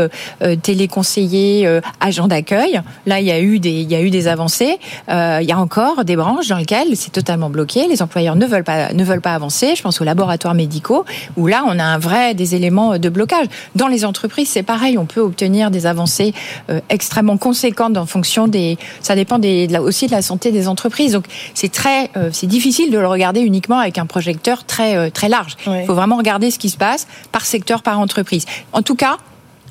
téléconseiller, 0.61 1.79
agent 1.99 2.27
d'accueil. 2.27 2.81
Là, 3.05 3.19
il 3.19 3.25
y 3.25 3.31
a 3.31 3.39
eu 3.39 3.59
des, 3.59 3.71
il 3.71 3.91
y 3.91 3.95
a 3.95 4.01
eu 4.01 4.09
des 4.09 4.27
avancées. 4.27 4.77
il 5.09 5.45
y 5.47 5.51
a 5.51 5.57
encore 5.57 6.05
des 6.05 6.15
branches 6.15 6.47
dans 6.47 6.57
lesquelles 6.57 6.95
c'est 6.95 7.11
totalement 7.11 7.49
bloqué. 7.49 7.87
Les 7.87 8.01
employeurs 8.01 8.35
ne 8.35 8.45
veulent 8.45 8.63
pas, 8.63 8.93
ne 8.93 9.03
veulent 9.03 9.21
pas 9.21 9.33
avancer. 9.33 9.75
Je 9.75 9.81
pense 9.81 9.99
aux 10.01 10.03
laboratoires 10.03 10.53
médicaux 10.53 11.05
où 11.37 11.47
là, 11.47 11.63
on 11.67 11.79
a 11.79 11.83
un 11.83 11.97
vrai 11.97 12.33
des 12.33 12.55
éléments 12.55 12.97
de 12.97 13.09
blocage. 13.09 13.47
Dans 13.75 13.87
les 13.87 14.05
entreprises, 14.05 14.49
c'est 14.49 14.63
pareil. 14.63 14.97
On 14.97 15.05
peut 15.05 15.21
obtenir 15.21 15.62
des 15.71 15.85
avancées 15.85 16.33
euh, 16.69 16.79
extrêmement 16.89 17.37
conséquentes 17.37 17.97
en 17.97 18.05
fonction 18.05 18.47
des. 18.47 18.77
Ça 19.01 19.15
dépend 19.15 19.39
des, 19.39 19.67
aussi 19.77 20.07
de 20.07 20.11
la 20.11 20.21
santé 20.21 20.51
des 20.51 20.67
entreprises. 20.67 21.13
Donc 21.13 21.25
c'est 21.53 21.71
très, 21.71 22.09
euh, 22.17 22.29
c'est 22.31 22.47
difficile 22.47 22.91
de 22.91 22.97
le 22.97 23.07
regarder 23.07 23.41
uniquement 23.41 23.79
avec 23.79 23.97
un 23.97 24.05
projecteur 24.05 24.65
très 24.65 24.95
euh, 24.95 25.09
très 25.09 25.29
large. 25.29 25.55
Il 25.67 25.85
faut 25.85 25.95
vraiment 25.95 26.17
regarder 26.17 26.51
ce 26.51 26.59
qui 26.59 26.69
se 26.69 26.77
passe 26.77 27.07
par 27.31 27.45
secteur, 27.45 27.83
par 27.83 27.99
entreprise. 27.99 28.45
En 28.71 28.81
tout 28.81 28.95
cas, 28.95 29.17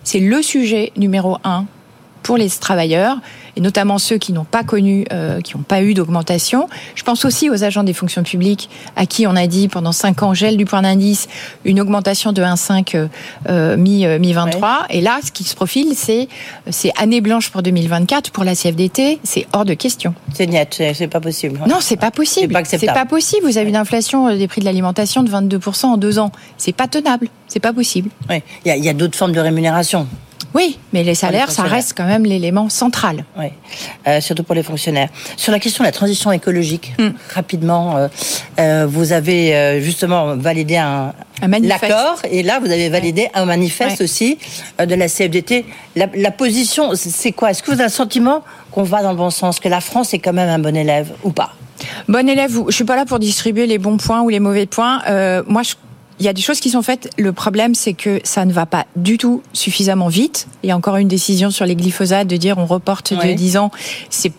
c'est 0.05 0.21
le 0.21 0.43
sujet 0.43 0.93
numéro 0.97 1.39
un 1.45 1.67
pour 2.23 2.37
les 2.37 2.49
travailleurs 2.50 3.19
et 3.57 3.61
notamment 3.61 3.99
ceux 3.99 4.19
qui 4.19 4.33
n'ont 4.33 4.45
pas 4.45 4.64
connu, 4.64 5.05
euh, 5.12 5.41
qui 5.41 5.57
n'ont 5.57 5.62
pas 5.62 5.83
eu 5.83 5.95
d'augmentation. 5.95 6.69
Je 6.95 7.02
pense 7.02 7.25
aussi 7.25 7.50
aux 7.50 7.64
agents 7.64 7.85
des 7.85 7.93
fonctions 7.93 8.23
publiques 8.23 8.71
à 8.97 9.07
qui 9.07 9.26
on 9.26 9.37
a 9.37 9.47
dit 9.47 9.69
pendant 9.69 9.93
5 9.93 10.23
ans 10.23 10.35
gel 10.35 10.57
du 10.57 10.64
point 10.64 10.83
d'indice, 10.83 11.29
une 11.64 11.81
augmentation 11.81 12.33
de 12.33 12.43
1,5 12.43 12.97
euh, 12.97 13.09
euh, 13.49 13.76
mi, 13.76 14.07
mi 14.19 14.33
23. 14.33 14.87
Et 14.91 15.00
là, 15.00 15.19
ce 15.25 15.31
qui 15.31 15.45
se 15.45 15.55
profile, 15.55 15.93
c'est 15.95 16.29
c'est 16.71 16.93
année 16.97 17.21
blanche 17.21 17.50
pour 17.50 17.62
2024 17.62 18.31
pour 18.31 18.45
la 18.45 18.55
CFDT. 18.55 19.21
C'est 19.23 19.47
hors 19.52 19.64
de 19.64 19.75
question. 19.75 20.14
C'est 20.33 20.47
net, 20.47 20.83
c'est 20.95 21.09
pas 21.09 21.21
possible. 21.21 21.61
Non, 21.69 21.76
c'est 21.81 21.97
pas 21.97 22.11
possible. 22.11 22.59
C'est 22.64 22.87
pas, 22.87 22.93
pas, 22.93 23.07
possible. 23.07 23.47
Vous 23.47 23.59
avez 23.59 23.69
une 23.69 23.76
inflation 23.76 24.35
des 24.35 24.49
prix 24.49 24.61
de 24.61 24.64
l'alimentation 24.64 25.23
de 25.23 25.31
22% 25.31 25.87
en 25.87 25.97
deux 25.97 26.19
ans. 26.19 26.33
C'est 26.57 26.73
pas 26.73 26.88
tenable. 26.88 27.29
C'est 27.49 27.61
pas 27.61 27.73
possible. 27.73 28.11
Oui. 28.31 28.43
Il 28.64 28.75
y 28.75 28.88
a, 28.88 28.91
a 28.91 28.95
d'autres 28.95 29.17
formes 29.17 29.33
de 29.33 29.41
rémunération. 29.41 30.07
Oui, 30.54 30.78
mais 30.92 31.02
les 31.02 31.14
salaires, 31.14 31.50
ça 31.50 31.62
reste 31.62 31.94
quand 31.97 32.04
même 32.04 32.25
l'élément 32.25 32.68
central. 32.68 33.25
Oui, 33.38 33.47
euh, 34.06 34.21
surtout 34.21 34.42
pour 34.42 34.54
les 34.54 34.62
fonctionnaires. 34.62 35.09
Sur 35.37 35.52
la 35.52 35.59
question 35.59 35.82
de 35.82 35.88
la 35.88 35.92
transition 35.92 36.30
écologique, 36.30 36.92
hmm. 36.99 37.11
rapidement, 37.35 37.97
euh, 37.97 38.09
euh, 38.59 38.87
vous 38.88 39.12
avez 39.12 39.80
justement 39.80 40.37
validé 40.37 40.76
un, 40.76 41.14
un 41.40 41.71
accord, 41.71 42.18
et 42.30 42.42
là, 42.42 42.61
vous 42.61 42.71
avez 42.71 42.88
validé 42.90 43.28
un 43.35 43.47
manifeste 43.47 44.00
aussi 44.02 44.38
de 44.78 44.94
la 44.94 45.09
CFDT. 45.09 45.64
La, 45.97 46.06
la 46.14 46.30
position, 46.30 46.90
c'est 46.94 47.32
quoi? 47.32 47.50
Est-ce 47.50 47.62
que 47.62 47.71
vous 47.71 47.78
avez 47.78 47.85
un 47.85 47.88
sentiment 47.88 48.42
qu'on 48.71 48.82
va 48.82 49.02
dans 49.02 49.11
le 49.11 49.16
bon 49.16 49.30
sens, 49.30 49.59
que 49.59 49.68
la 49.68 49.80
France 49.80 50.12
est 50.14 50.18
quand 50.18 50.32
même 50.32 50.49
un 50.49 50.59
bon 50.59 50.76
élève 50.76 51.12
ou 51.25 51.32
pas? 51.32 51.54
Bon 52.09 52.28
élève, 52.28 52.52
je 52.68 52.75
suis 52.75 52.85
pas 52.85 52.97
là 52.97 53.06
pour 53.06 53.18
distribuer 53.18 53.66
les 53.66 53.78
bons 53.78 53.97
points 53.97 54.21
ou 54.23 54.28
les 54.28 54.40
mauvais 54.40 54.66
points. 54.66 55.00
moi, 55.47 55.62
je 55.62 55.75
il 56.19 56.26
y 56.26 56.28
a 56.28 56.33
des 56.33 56.42
choses 56.42 56.61
qui 56.61 56.71
sont 56.71 56.83
faites. 56.83 57.11
Le 57.19 57.33
problème, 57.33 57.75
c'est 57.75 57.92
que 57.95 58.21
ça 58.25 58.45
ne 58.45 58.52
va 58.52 58.66
pas 58.66 58.87
du 58.97 59.19
tout 59.19 59.42
suffisamment 59.52 60.09
vite. 60.09 60.47
Il 60.62 60.69
y 60.69 60.73
a 60.73 60.76
encore 60.76 60.97
une 60.97 61.09
décision 61.09 61.50
sur 61.50 61.66
les 61.66 61.76
glyphosates 61.76 62.28
de 62.28 62.37
dire 62.37 62.59
on 62.59 62.66
reporte 62.66 63.12
de 63.12 63.33
10 63.33 63.57
ans. 63.57 63.71
C'est 64.09 64.33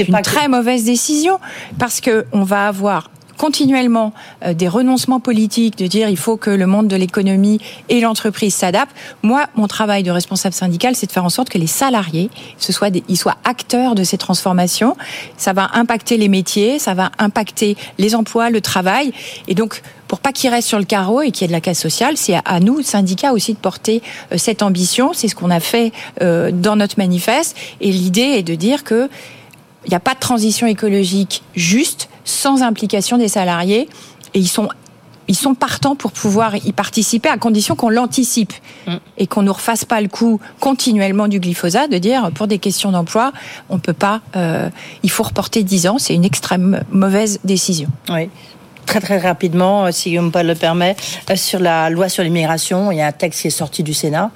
une 0.00 0.22
très 0.22 0.48
mauvaise 0.48 0.84
décision 0.84 1.38
parce 1.78 2.00
que 2.00 2.26
on 2.32 2.42
va 2.42 2.66
avoir 2.66 3.10
continuellement 3.42 4.12
euh, 4.44 4.54
des 4.54 4.68
renoncements 4.68 5.18
politiques, 5.18 5.76
de 5.76 5.88
dire 5.88 6.08
il 6.08 6.16
faut 6.16 6.36
que 6.36 6.50
le 6.50 6.66
monde 6.68 6.86
de 6.86 6.94
l'économie 6.94 7.58
et 7.88 8.00
l'entreprise 8.00 8.54
s'adaptent. 8.54 8.94
Moi, 9.24 9.46
mon 9.56 9.66
travail 9.66 10.04
de 10.04 10.12
responsable 10.12 10.54
syndical, 10.54 10.94
c'est 10.94 11.08
de 11.08 11.12
faire 11.12 11.24
en 11.24 11.28
sorte 11.28 11.48
que 11.48 11.58
les 11.58 11.66
salariés 11.66 12.30
ce 12.58 12.72
soit 12.72 12.90
ils 13.08 13.16
soient 13.16 13.36
acteurs 13.42 13.96
de 13.96 14.04
ces 14.04 14.16
transformations. 14.16 14.96
Ça 15.36 15.52
va 15.52 15.70
impacter 15.74 16.16
les 16.16 16.28
métiers, 16.28 16.78
ça 16.78 16.94
va 16.94 17.10
impacter 17.18 17.76
les 17.98 18.14
emplois, 18.14 18.48
le 18.48 18.60
travail. 18.60 19.12
Et 19.48 19.56
donc, 19.56 19.82
pour 20.06 20.20
pas 20.20 20.32
qu'ils 20.32 20.50
restent 20.50 20.68
sur 20.68 20.78
le 20.78 20.84
carreau 20.84 21.22
et 21.22 21.32
qu'il 21.32 21.42
y 21.42 21.44
ait 21.46 21.48
de 21.48 21.52
la 21.52 21.60
casse 21.60 21.80
sociale, 21.80 22.16
c'est 22.16 22.36
à 22.44 22.60
nous, 22.60 22.82
syndicats 22.82 23.32
aussi, 23.32 23.54
de 23.54 23.58
porter 23.58 24.02
euh, 24.30 24.38
cette 24.38 24.62
ambition. 24.62 25.12
C'est 25.14 25.28
ce 25.28 25.34
qu'on 25.34 25.50
a 25.50 25.60
fait 25.60 25.92
euh, 26.20 26.50
dans 26.52 26.76
notre 26.76 26.98
manifeste. 26.98 27.56
Et 27.80 27.90
l'idée 27.90 28.20
est 28.20 28.42
de 28.42 28.54
dire 28.54 28.84
que 28.84 29.08
il 29.84 29.90
n'y 29.90 29.96
a 29.96 30.00
pas 30.00 30.14
de 30.14 30.20
transition 30.20 30.66
écologique 30.66 31.42
juste 31.54 32.08
sans 32.24 32.62
implication 32.62 33.18
des 33.18 33.28
salariés 33.28 33.88
et 34.34 34.38
ils 34.38 34.48
sont 34.48 34.68
ils 35.28 35.36
sont 35.36 35.54
partants 35.54 35.94
pour 35.94 36.10
pouvoir 36.10 36.56
y 36.56 36.72
participer 36.72 37.28
à 37.28 37.36
condition 37.36 37.76
qu'on 37.76 37.90
l'anticipe 37.90 38.52
mm. 38.86 38.96
et 39.18 39.26
qu'on 39.26 39.42
ne 39.42 39.50
refasse 39.50 39.84
pas 39.84 40.00
le 40.00 40.08
coup 40.08 40.40
continuellement 40.58 41.28
du 41.28 41.38
glyphosate 41.38 41.90
de 41.90 41.98
dire 41.98 42.30
pour 42.34 42.48
des 42.48 42.58
questions 42.58 42.90
d'emploi 42.90 43.32
on 43.68 43.78
peut 43.78 43.92
pas 43.92 44.20
euh, 44.36 44.68
il 45.02 45.10
faut 45.10 45.22
reporter 45.22 45.62
10 45.62 45.86
ans 45.86 45.98
c'est 45.98 46.14
une 46.14 46.24
extrême 46.24 46.82
mauvaise 46.90 47.38
décision. 47.44 47.88
Oui. 48.08 48.28
Très 48.86 49.00
très 49.00 49.18
rapidement, 49.18 49.86
euh, 49.86 49.90
si 49.92 50.10
Guillaume 50.10 50.32
Paul 50.32 50.46
le 50.46 50.54
permet, 50.54 50.96
euh, 51.30 51.36
sur 51.36 51.60
la 51.60 51.88
loi 51.88 52.08
sur 52.08 52.22
l'immigration, 52.24 52.90
il 52.90 52.98
y 52.98 53.00
a 53.00 53.06
un 53.06 53.12
texte 53.12 53.42
qui 53.42 53.46
est 53.48 53.50
sorti 53.50 53.82
du 53.82 53.94
Sénat. 53.94 54.30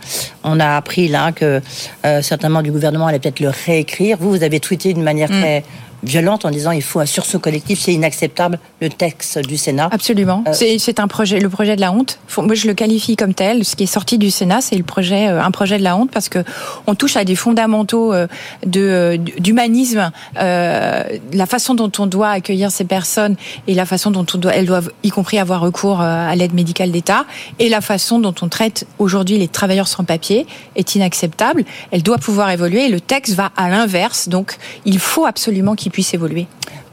On 0.44 0.60
a 0.60 0.76
appris 0.76 1.08
là 1.08 1.32
que 1.32 1.60
euh, 2.04 2.22
certainement 2.22 2.62
du 2.62 2.70
gouvernement 2.70 3.06
allait 3.06 3.18
peut-être 3.18 3.40
le 3.40 3.50
réécrire. 3.66 4.16
Vous, 4.20 4.30
vous 4.30 4.42
avez 4.42 4.60
tweeté 4.60 4.94
d'une 4.94 5.02
manière 5.02 5.30
mm. 5.30 5.40
très 5.40 5.64
violente 6.06 6.44
en 6.44 6.50
disant 6.50 6.70
il 6.70 6.82
faut 6.82 7.00
un 7.00 7.06
sursaut 7.06 7.38
collectif, 7.38 7.80
c'est 7.80 7.92
inacceptable 7.92 8.58
le 8.80 8.88
texte 8.88 9.38
du 9.38 9.56
Sénat. 9.56 9.88
Absolument. 9.92 10.44
Euh, 10.46 10.76
c'est 10.78 11.00
un 11.00 11.08
projet, 11.08 11.40
le 11.40 11.48
projet 11.48 11.76
de 11.76 11.80
la 11.80 11.92
honte. 11.92 12.18
Moi, 12.38 12.54
je 12.54 12.66
le 12.66 12.74
qualifie 12.74 13.16
comme 13.16 13.34
tel. 13.34 13.64
Ce 13.64 13.76
qui 13.76 13.84
est 13.84 13.86
sorti 13.86 14.18
du 14.18 14.30
Sénat, 14.30 14.60
c'est 14.60 14.76
le 14.76 14.84
projet, 14.84 15.28
euh, 15.28 15.42
un 15.42 15.50
projet 15.50 15.78
de 15.78 15.82
la 15.82 15.96
honte 15.96 16.10
parce 16.10 16.28
que 16.28 16.44
on 16.86 16.94
touche 16.94 17.16
à 17.16 17.24
des 17.24 17.36
fondamentaux 17.36 18.12
euh, 18.12 18.26
de 18.64 19.18
d'humanisme, 19.38 20.10
la 20.36 21.46
façon 21.46 21.74
dont 21.74 21.90
on 21.98 22.06
doit 22.06 22.30
accueillir 22.30 22.70
ces 22.70 22.84
personnes 22.84 23.36
et 23.66 23.74
la 23.74 23.86
façon 23.86 24.10
dont 24.10 24.26
on 24.34 24.38
doit, 24.38 24.54
elles 24.54 24.66
doivent, 24.66 24.90
y 25.02 25.10
compris 25.10 25.38
avoir 25.38 25.60
recours 25.60 26.00
à 26.00 26.34
l'aide 26.36 26.54
médicale 26.54 26.90
d'État, 26.90 27.24
et 27.58 27.68
la 27.68 27.80
façon 27.80 28.18
dont 28.18 28.34
on 28.42 28.48
traite 28.48 28.86
aujourd'hui 28.98 29.38
les 29.38 29.48
travailleurs 29.48 29.88
sans 29.88 30.04
papier 30.04 30.46
est 30.76 30.94
inacceptable. 30.94 31.64
Elle 31.90 32.02
doit 32.02 32.18
pouvoir 32.18 32.50
évoluer. 32.50 32.86
Et 32.86 32.88
le 32.88 33.00
texte 33.00 33.34
va 33.34 33.50
à 33.56 33.68
l'inverse. 33.68 34.28
Donc, 34.28 34.56
il 34.84 34.98
faut 34.98 35.26
absolument 35.26 35.74
qu'il 35.74 35.92
puisse 35.96 36.12
évoluer. 36.12 36.46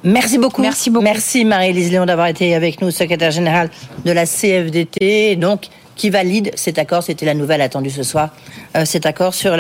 Merci 0.06 0.38
beaucoup. 0.38 0.62
Merci 0.62 0.90
beaucoup. 0.90 1.04
Merci 1.04 1.44
Marie-Élise 1.44 1.92
Léon 1.92 2.06
d'avoir 2.06 2.28
été 2.28 2.56
avec 2.56 2.82
nous, 2.82 2.90
secrétaire 2.90 3.32
générale 3.32 3.70
de 4.06 4.12
la 4.14 4.26
CFDT. 4.26 5.36
Donc, 5.36 5.68
qui 5.98 6.10
valide 6.10 6.52
cet 6.56 6.78
accord? 6.78 7.04
C'était 7.04 7.26
la 7.26 7.34
nouvelle 7.34 7.60
attendue 7.60 7.90
ce 7.90 8.04
soir. 8.04 8.30
Euh, 8.78 8.86
cet 8.86 9.06
accord 9.06 9.34
sur 9.34 9.58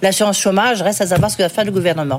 l'assurance 0.00 0.38
chômage. 0.38 0.80
Reste 0.80 1.02
à 1.02 1.06
savoir 1.08 1.30
ce 1.30 1.36
que 1.36 1.42
va 1.42 1.50
faire 1.50 1.66
le 1.66 1.70
gouvernement. 1.70 2.16